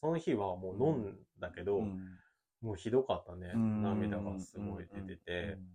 [0.00, 2.18] その日はもう飲んだけど、うん。
[2.60, 3.52] もうひどかったね。
[3.54, 3.82] うん。
[3.82, 5.66] 涙がすごい出てて、うん。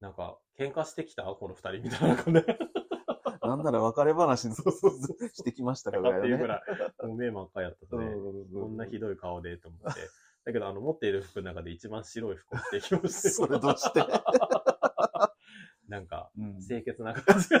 [0.00, 1.24] なんか、喧嘩してきた？
[1.24, 2.67] この二人みたいな感じで。
[3.48, 10.00] なんなら別れ話 してきましたかってらいうぐらい、もう目真っ赤やったうんので、うんこんなひどい顔でと思って。
[10.44, 13.34] だけど、あの、持っている服の中で一番白い服を着てきましたよ。
[13.34, 14.00] それどうして？
[15.88, 17.60] なんか、うん清潔な感じが。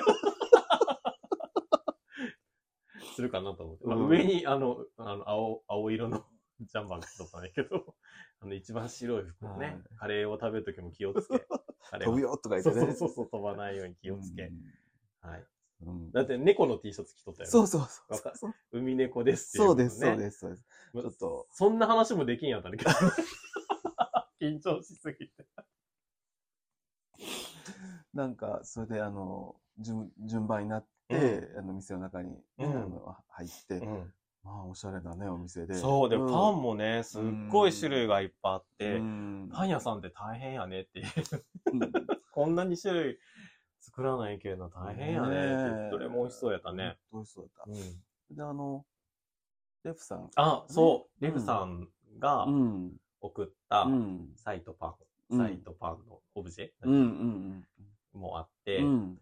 [3.14, 3.86] するかなと思って。
[3.86, 6.24] まあ、うん上に、あの、あの青、青色の
[6.60, 7.94] ジャンバー着とったんだけど、
[8.40, 9.82] あの、一番白い服をね、はい。
[9.96, 11.46] カレーを食べるときも気をつけ、
[12.04, 12.92] 飛ぶよとか言ってね。
[12.92, 14.50] そうそうそう、飛ばないように気をつけ。
[15.20, 15.46] はい。
[15.82, 15.88] うん。
[15.88, 17.50] うんだって猫の T シャツ着とったよね。
[17.50, 18.54] そうそうそうそう。
[18.72, 20.18] 海猫ですっていう、そうです、そうす。
[20.18, 20.64] です、そうです。
[20.92, 22.90] ちょっと、そんな話もできんやったんだけど。
[24.40, 25.46] 緊張しすぎて。
[28.14, 33.80] なんか、それで、あの、順順番になって、あの、店の中にね、うん入って、
[34.42, 35.74] まあ、おしゃれなね、お店で。
[35.74, 41.06] そう、でもパンももね、すっごい種類がいっぱいあって、うんパン屋さんって大変やねっていう。
[41.72, 41.80] うん
[42.30, 43.18] こんなに種類
[43.98, 46.96] 作らないけど大変やねどれも美味しそうやったね。。
[47.12, 48.42] 美味しそうだっうん、た。
[48.44, 48.84] で、あの、
[49.82, 50.30] レフさん。
[50.36, 51.88] あ、そう、ねレフさん
[52.20, 52.92] がうん。
[53.20, 54.28] 送ったうん。
[54.36, 54.94] サイトパン、
[55.30, 57.62] うんサイトパンのオブジェ？
[58.12, 59.18] もあっうて、ん。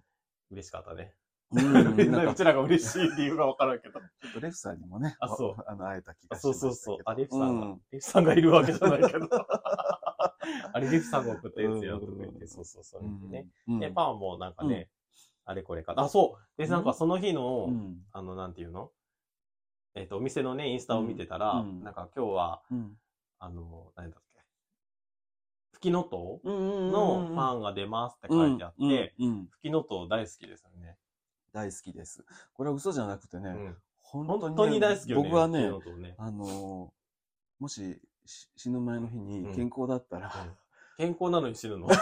[0.51, 1.15] 嬉しかったね。
[1.53, 1.77] うん。
[1.99, 3.99] うか、ちらが嬉しい理由がわからんけど。
[3.99, 6.51] ちょっとレフさんにもね、あそうあの、会えた気あがしま。
[6.51, 6.99] そうそうそう。
[7.07, 9.27] あ、レフさんが、うんレフさんがいるわけじゃないけど。
[10.73, 13.03] あれ、レフさんが送ったやつやとか言って、そうそうそう。
[13.31, 13.49] ね。
[13.69, 14.91] うんで、パンもなんかね、
[15.45, 15.95] あれこれか。
[15.97, 16.61] あ、そう。
[16.61, 18.05] で、なんかその日の、うん。
[18.13, 18.91] あの、なんていうの？
[19.95, 22.99] えっ、と、お店のね、インスタを見てたら、うんなんか今日は、うん。
[23.39, 24.41] あの、何だっけ？
[25.73, 30.97] ふきのとううんのパンが出ますって書いてあって、うんうんふきのとう大好きですよね。
[31.53, 32.25] 大好きです。
[32.55, 33.77] これは嘘じゃなくてね、うん。
[34.01, 35.29] 本本当に大好きよね。
[35.29, 36.15] 僕はね。
[36.19, 36.97] あのー
[37.59, 39.55] もしし死ぬ前の日にうん。
[39.55, 40.57] 健康だったら、うん。
[40.97, 41.89] 健康なのに死ぬの？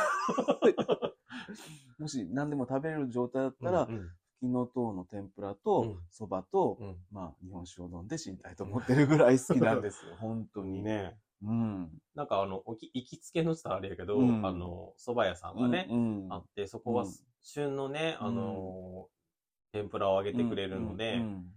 [1.99, 4.11] もし何でも食べれる状態だったら、うん
[4.41, 6.97] ふきのとうの天ぷらうとん、そばと、うん。
[7.11, 10.17] まあ、日本酒を飲んで死にたいと思ってるぐらい好きなんですよ。
[10.21, 10.83] 本当に。
[10.83, 11.91] ねうん。
[12.15, 14.45] なんかあの、おき行きつけの人はあれやけど、うん。
[14.45, 17.13] あの、蕎麦屋さんがね、うん、あって、そこはうん。
[17.43, 19.09] 旬のね、あの、
[19.73, 21.51] 天ぷらを揚げてくれるので、うん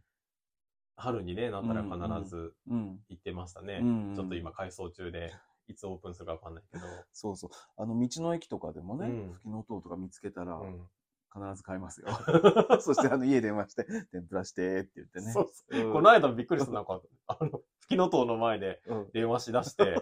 [0.97, 3.79] 春にね、なったら必ずうん行ってましたね。
[3.81, 5.31] うんちょっと今改装中で、
[5.67, 6.83] いつオープンするかわかんないけど。
[7.11, 7.49] そうそう。
[7.75, 10.89] あの、道の駅とかでもね、うんふきのとうとか見つけたら、うん
[11.29, 12.07] 必ず買いますよ。
[12.81, 15.31] そして、あの、家電話して、天ぷらしてって言ってね。
[15.33, 16.71] そうそううんこの間びっくりした。
[16.71, 20.01] なんか、あの、吹きの塔の前でうん電話し出して、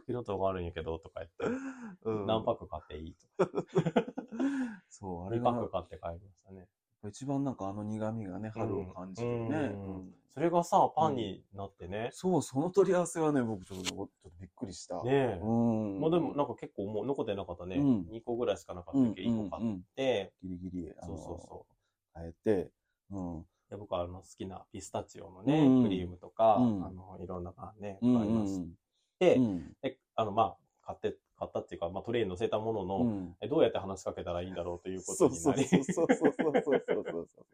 [0.00, 1.58] 吹きの塔があるんやけど、とか言って、
[2.02, 3.50] うん何パック買っていいとか。
[4.90, 6.68] そう、あれ2パがック買って帰りましたね。
[7.08, 9.46] 一番なんかあの苦味がね、春を感じるね。
[9.46, 9.96] うん。
[9.96, 10.14] うん。
[10.32, 12.10] それがさ、パンになってね。
[12.12, 15.02] そう、その取り合わせはね、僕ちょっと、ちょっとびっくりした。
[15.02, 15.40] ねえ。
[15.42, 16.00] うん。
[16.00, 17.76] まあでもなんか結構もう残ってなかったね。
[17.76, 18.00] うん。
[18.12, 21.66] 2個ぐらいしかなかったうん、けど、1個買っうんて、ギリギリ、あの、そうそうそ
[22.14, 22.70] 変えて、
[23.10, 23.46] うん。
[23.70, 25.82] で僕はあの好きなピスタチオのね、うん。
[25.84, 26.84] クリームとか、うん。
[26.84, 28.72] あの、いろんながね、うん買いましうん
[29.18, 29.76] て、うん。
[29.82, 37.46] で、あの、まあ、買って、買ったっていうか、まあ、トレイに乗せたものの、うんえどうやって話しかけたらいいんだろうというこそうそうとになり、そうそうそうそうそうそうそう。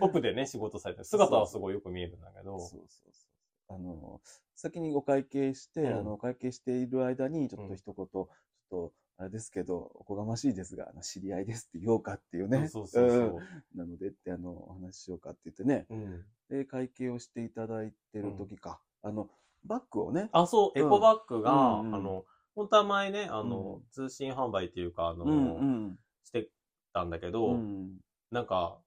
[0.00, 3.76] 奥でね、仕事されてる姿はすごいよく見えるんだけど、そうそうそう。
[3.76, 4.20] あの、
[4.56, 8.28] 先にお会計して、うんあの、お会計している間に、ちょっと一言、ちょっ
[8.68, 12.66] と、あれですけど、おこがましいですが、あの知り合いですって言おうかっていうね。
[12.68, 13.40] そうそうそうそう。
[13.76, 15.86] んなのでって、あの、お話ししようかって言ってね。
[15.88, 18.80] うんで、会計をしていただいてる時か。
[19.02, 19.30] あの、
[19.64, 20.28] バッグをね。
[20.32, 22.24] あ、そう、エコバッグが、うんうんあの、
[22.60, 23.82] 本当は前ね、あの、うん。
[23.90, 25.60] 通信販売っていうか、あの、うんう
[25.92, 25.98] ん。
[26.24, 26.50] して
[26.92, 27.96] たんだけど、うん、
[28.30, 28.78] なんか、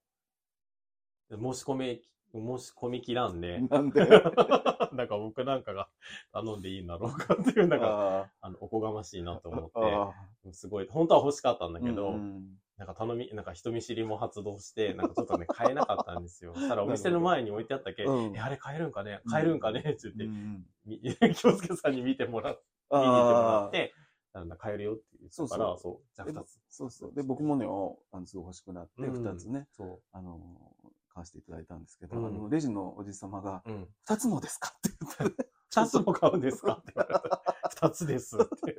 [1.32, 2.02] 申し込み、
[2.32, 4.06] 申し込み切らんで、なんで？
[4.94, 5.90] なんか僕なんかが
[6.34, 10.14] 頼んでいいんだろうかっていう、なんか、ああの、おこがましいなと思あ
[10.46, 16.54] って、すごい、本当は欲しかったんだだけど、うんなんか頼み、なんか人見知りも発動して、なんかちょっとね、買えなかったんですよ。
[16.56, 18.36] そしたらお店の前に置いてあったけ、うん。
[18.36, 19.22] え、あれ買えるんかね？
[19.28, 19.80] 買えるんかね？
[19.80, 21.00] って言って、うんみ
[21.38, 22.64] 京介さんに見てもらって、
[23.00, 23.94] 見に行ってもらって、
[24.34, 26.60] なんだ、買えるよって言ってたから、そうじゃあで二つ。
[26.70, 27.14] そうそう。
[27.14, 30.40] で、僕もね、おあのすごい欲しくなって、うん二つね、そあの、
[31.14, 33.72] 買わせていただいたんですけど、うんあの、レジのおじさまが、う。
[33.72, 33.88] うん。
[34.06, 34.90] 二つもですかって
[35.20, 35.48] 言って。
[35.70, 37.44] 二つも買うんですかって言われた。
[37.70, 38.76] 二つですって。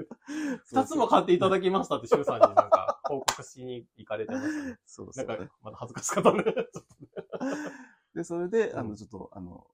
[0.67, 4.79] 二つも買っていただきましたって、シュウさんになんか 報告しに行かれてましたね。
[4.87, 5.27] そうそう。
[5.27, 6.45] なんか、まだ恥ずかしかったね。
[8.15, 9.67] で、それで、あの、うんちょっと、あの、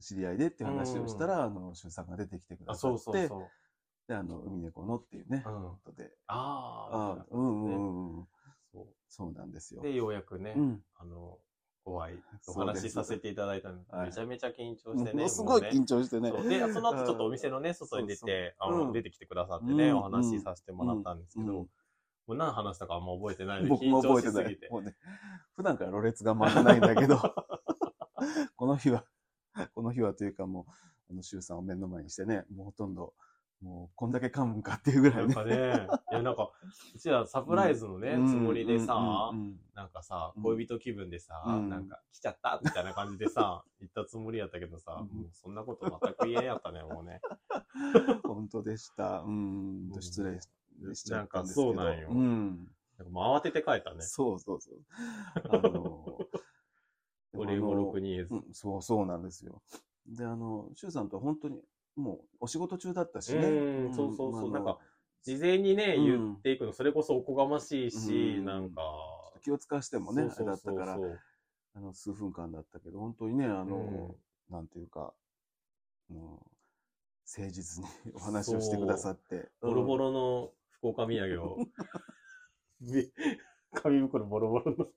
[0.00, 3.50] 知り合いでっていう話をしたら、あの、しゅんさんが出てきてくだあ、さって、そうそうそう。
[4.08, 8.26] で、あの、海猫のっていうね、うんことで、ああ、あうんうんうんうん。
[8.72, 9.84] そそうなんですよう。。
[9.84, 10.82] で、ようやくね、うん。
[10.96, 11.38] あの、
[11.84, 15.12] お会い、おそうです話しさせていただいたので、はいめちゃめちゃ緊張してね。
[15.14, 16.30] ものすごいもうね緊張してね。
[16.30, 21.66] そうで、その後ちょっとお店のね、外に出て、あの、そうそううん出てきてくださってね、うんお話しさせてもらったんですけど、うん
[22.26, 24.68] もう何話したかあんま覚えてないので、僕も緊張覚えないしてすぎて。。
[24.70, 24.94] もうね、
[25.54, 27.18] 普段からろれつが回らないんだけど、
[28.56, 29.04] この日は、
[29.74, 30.72] この日はというかもう、
[31.10, 33.14] あの、シュウさんを目の前にしてね、もうほとんど、
[33.62, 35.22] もう、こんだけ噛むんかっていうぐらね。
[35.22, 36.50] ないんかね、いや、なんか、
[36.94, 39.30] うちらサプライズのね、うんつもりでさ、
[39.74, 47.20] なんかさ、うん恋人気分でさ、うんなんか、来ちゃったみたいな感じでさ、 行ったつもりやったけどさ、うんもうそんなこと全く言えんやったね、もうね。
[48.24, 49.20] 本当でした。
[49.20, 50.40] うん、うん失礼
[50.94, 51.74] しちゃったんですけど。
[51.74, 52.56] なんかそうなんようん。
[52.98, 54.02] なんかもう慌てて帰ったね。
[54.02, 54.80] そうそうそう。
[55.50, 56.18] あの、
[57.34, 58.38] お礼もろくに言えずう。
[58.38, 59.62] ん、そうそうなんですよ。
[60.06, 61.62] で、あの、シュウさんとは本当に、
[61.96, 63.46] もう、お仕事中だったしね。
[63.46, 64.52] うん、そうそうそう。
[64.52, 64.78] なんか、
[65.22, 66.04] 事前にね、うん。
[66.04, 68.44] 言っていくの、それこそおこがましいし、うん。
[68.44, 68.82] なんか、
[69.42, 70.98] 気を使わしてもね、あれだったから。
[71.74, 74.16] あの、数分間だったけど、本当にね、あの、
[74.50, 74.54] うん。
[74.54, 75.14] なんていうか、
[76.10, 76.46] あの
[77.26, 79.50] 誠実にお話をしてくださって。
[79.60, 81.56] ボロボロの福岡土産を、
[82.80, 83.10] び
[83.72, 84.88] 紙袋ボロボロの、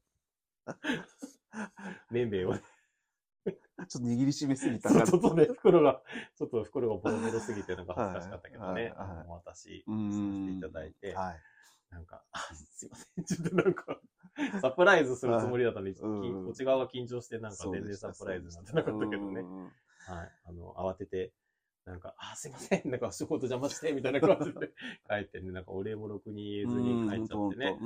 [2.12, 2.75] 麺べいをね、うん
[3.88, 6.02] ちょっと握りしめすぎたかちょっとね、袋が、
[6.36, 9.44] ちょっと袋がボロボロすぎて、なんか恥ずかしかったけどね、はいはいはい。
[9.44, 11.42] さんせていただいて、はい。
[11.92, 14.00] なんか、あすいません、ちょっとなんか、
[14.62, 16.22] サプライズするつもりだったのに、うん。
[16.22, 19.42] きこっち側が緊張して、なんか全然サプライズになってなかったけどね。
[19.42, 19.72] うん
[20.08, 20.32] はい。
[20.46, 21.34] あの、慌てて、
[21.86, 24.72] なんか、あ、すいません、なんか仕事邪魔して、みたいな感じで
[25.10, 27.78] 帰ってね、なんかお礼もろくに言えずに帰っちゃってね。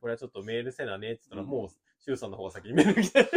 [0.00, 1.68] これはちょっとメールせなねって言ったら、うんもう、
[2.00, 3.30] シュウさんの方が先にメール来て、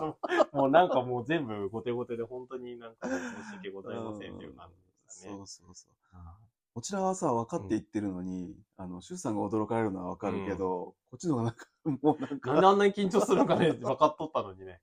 [0.52, 3.18] もうなんかもう全部後手後手で本当になんか申
[3.50, 5.36] し訳ございませんっていう感じでしたね。
[5.36, 5.92] そうそうそう。
[6.12, 6.36] あ
[6.78, 14.80] こちらはさ、分かって言ってるのに、あの、シュウさんが驚かれるのは分かるけど、こっちの方がなんか、もうなんーか、なんであんなに緊張するのかね、 分かっとったのにね。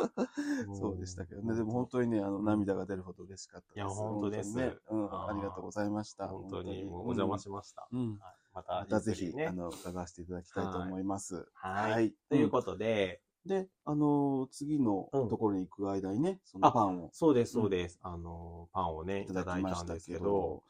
[0.80, 1.54] そうでしたけどね。
[1.54, 3.76] でも本当にね、あの、涙が出るほど嬉しかったです。
[3.76, 4.76] いや本当ですね。
[4.88, 6.26] うん、ありがとうございました。
[6.28, 7.86] 本当にお邪魔しました。
[7.92, 8.18] うん。
[8.54, 9.52] また、またぜひ、ねあ。
[9.52, 11.46] の、伺わせていただきたいと思います。
[11.52, 12.14] はい。
[12.30, 17.98] ということで、で、あのー次のうんところに行く間にね、そのあパンをそうです、そうです。
[18.02, 20.62] あの、パンをね、いただいただいきましたけたんですけどど、、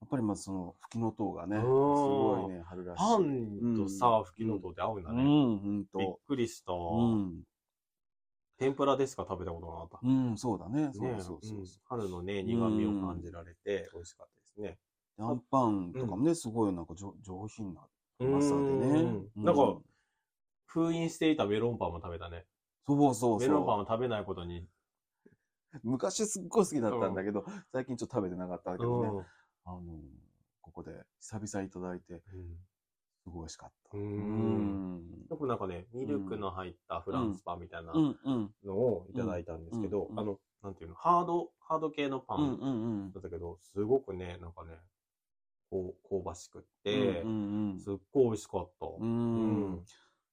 [0.00, 3.00] やっぱりまずその、吹きの塔がね、うんすごいね、春らしい。
[3.00, 5.22] パンとさ、吹きのとって合うんだね。
[5.22, 6.20] うん、ほんびっと。
[6.26, 6.72] くりした。
[6.72, 7.42] うん。
[8.58, 9.24] 天ぷらでしか？
[9.28, 9.98] 食べたことなかった。
[10.02, 10.90] うん、そうだね。
[10.92, 14.78] そうねそうそううん春のね、苦味を感じられて美味しかったですね。
[15.16, 17.80] であんパンとかもね、すごいなんか上上品な
[18.20, 19.00] 甘さでね。
[19.36, 19.78] うんなんか、
[20.68, 22.44] 封印していたメロンパンも食べたね。
[22.86, 24.58] そうそうメロンパンそを食べないことに。
[24.60, 24.68] う。
[25.82, 29.26] 昔すっごい好きだったんだけど、最近ちょっと食べてなかったけどね。
[29.64, 29.80] あの、
[30.60, 32.22] ここで久々いただいて、
[33.24, 33.96] すごい美味しかった。
[33.96, 34.00] う。
[34.00, 35.26] うんん。
[35.30, 38.50] よくなんかね、ミルクの入ったフランスパンみたいなうんうん。
[38.64, 43.12] のをいただいたんですけど、うんうんあの、なんていうの、ハード、ハード系のパうんンうんうん。
[43.12, 44.72] だったけど、すごくね、なんかね、
[45.70, 48.86] こう、香ばしくって、うんうんすっごい美味しかった。
[48.86, 48.96] う。
[49.00, 49.84] うんん。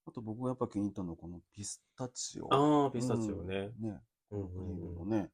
[0.07, 2.53] あと僕がやっぱ気に入ったのはこのピスタチオ。
[2.53, 3.71] ああ、ピスタチオね。
[3.79, 4.01] ね。
[4.31, 5.29] うんクリームうんもね、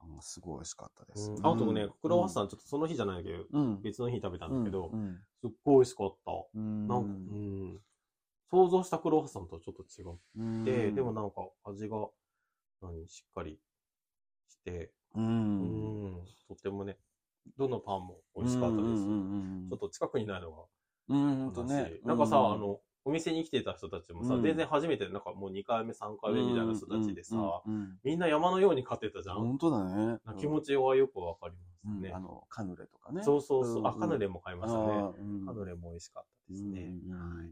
[0.00, 1.30] あのすごい美味しかったです。
[1.30, 3.82] うんあとね、クロワッサンちょっとその日じゃないけど、うん。
[3.82, 6.32] 別の日食べたんだけど、うんすっごい美味しかった。
[6.54, 6.88] うん。
[6.88, 7.80] なんか、うん。
[8.50, 11.96] 想像したクロワッサンとちょっと違っうんて、でもなんか味が、
[12.82, 13.58] 何、しっかり
[14.48, 15.20] して、う。
[15.20, 16.98] うんん、とてもね、
[17.56, 19.04] どのパンも美味しかったです。
[19.04, 20.64] ちょっと近くにないのが
[21.08, 22.00] うん、ほんね。
[22.04, 27.62] なんかさ、うあ、の、お店に来てた人たちもさ、うん全然初めて、なんかもう2回目、3回目みたいな人たちでさ、
[28.04, 29.36] みんな山のように買ってたじゃん。
[29.38, 30.18] うん本当だね。
[30.24, 32.08] な気持ちはよくわかりますね。
[32.10, 33.22] うんあの、カヌレとかね。
[33.24, 33.86] そうそうそう。
[33.86, 34.86] あ、んカヌレも買いましたね。
[35.46, 36.80] カヌレも美味しかったですね。
[37.10, 37.50] はい。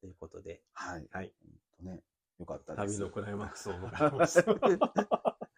[0.00, 1.06] ということで、はい。
[1.10, 1.32] はい。
[1.82, 2.00] ね。
[2.38, 2.98] よかったです。
[2.98, 4.44] 旅のクライマックスをもらいました。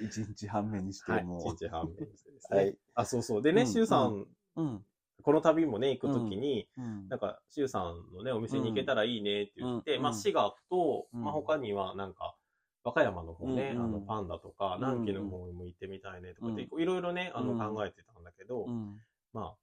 [0.00, 1.24] 一日半目にしてはい。
[1.24, 2.56] も1日半目ですね。
[2.56, 2.76] はい。
[2.94, 3.42] あ、そうそう。
[3.42, 4.26] でね、うんシュウさん、
[4.56, 4.84] うん。
[5.22, 12.34] この旅もね、行くときに、うんなんか、シュウさんのね、お店に行けたらいいねって言って、うんまあ、滋賀と、うんまあ、他にはなんか、
[12.82, 18.98] 和歌山の方ね、うんあの、パンダとか、ん南紀の方にも行ってみたいねとかって、ういろいろね、あの、うん考えてたんだけど、うん。
[19.32, 19.54] まあ、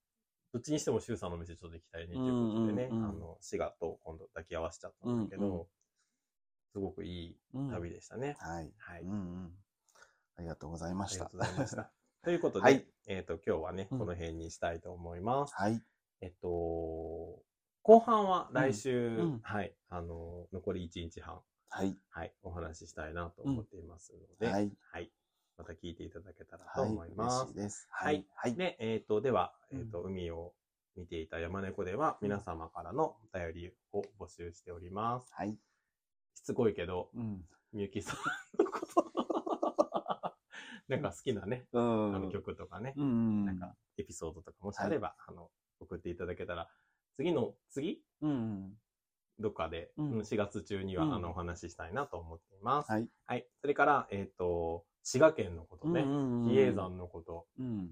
[0.53, 5.67] どっちにしてもシュウさんのお店ちょっと行きたいねっていうことでね、あの、滋賀と今度抱き合わせちゃったんだけど、
[6.73, 8.37] すごくいいうん旅でしたね。
[8.39, 8.73] はい。
[8.77, 9.01] はい。
[9.03, 9.51] うんうん。
[10.37, 11.25] ありがとうございました。
[11.25, 12.00] ありがとうございました。
[12.23, 15.55] ということで、はいえっ、と、今日はね、うんこの辺にしたいと思います。
[15.57, 15.81] はい。
[16.21, 16.47] えっと、
[17.81, 21.97] 後半は来週、うんはい、あの、残り1日半、はい。
[22.11, 25.11] はい、お話ししたいなと思っていますので、うんはい、はい。
[25.57, 26.91] また聞いていただけたらとはい。
[26.91, 27.35] 思います。
[27.45, 27.87] 嬉しいです。
[27.89, 28.25] ははいい。
[28.35, 28.55] はい。
[28.55, 30.53] で、えっ、と、では、うんえっ、と、海を
[30.95, 35.33] 見ていた山猫では、うん皆様からのお便りを募集しております。
[35.33, 35.57] はい。
[36.35, 37.41] しつこいけど、うん。
[37.73, 39.30] みゆきさんのこと、
[40.91, 42.11] なんか好きなね、うあん。
[42.23, 43.45] の曲とかね、うん。
[43.45, 46.67] なんか、エピソードとかもしあれば、あの、送っていただけたら、
[47.15, 48.01] 次の、次？
[48.21, 48.73] うん。
[49.39, 52.91] どっかで、うんうん4月中には、うんあの、お話ししたいなと思っています。
[52.91, 53.07] はい。
[53.25, 53.47] はい。
[53.61, 57.89] それから、えっ、と、滋賀県のことね、うん比叡山のこと、うん。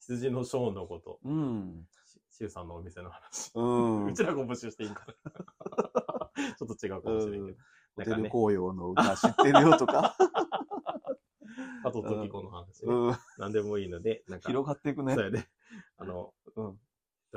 [0.00, 1.86] 羊のショーのこと、うん。
[2.06, 3.52] ししゅうさんのお店の話。
[3.54, 6.30] うちらが募集していいんかな。
[6.56, 7.58] ちょっと違うかもしれんけど。
[7.58, 10.16] ホなんかね、テル紅葉の歌知ってるよとか。
[11.84, 12.92] あと、時子の話ね。
[12.92, 13.16] うん。
[13.38, 15.22] 何でもいいので、なんか、広がっていくねそ。
[15.22, 15.46] れで、
[15.98, 16.78] あの、うん。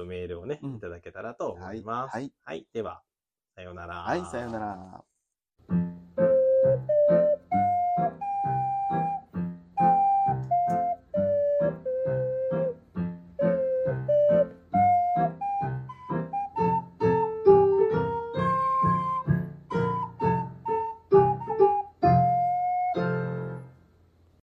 [0.07, 2.15] メールをね、うんいただけたらと思います。
[2.15, 2.33] はい。
[2.43, 2.67] はい。
[2.73, 3.03] では、
[3.55, 4.03] さようなら。
[4.03, 5.92] はい、さよなら。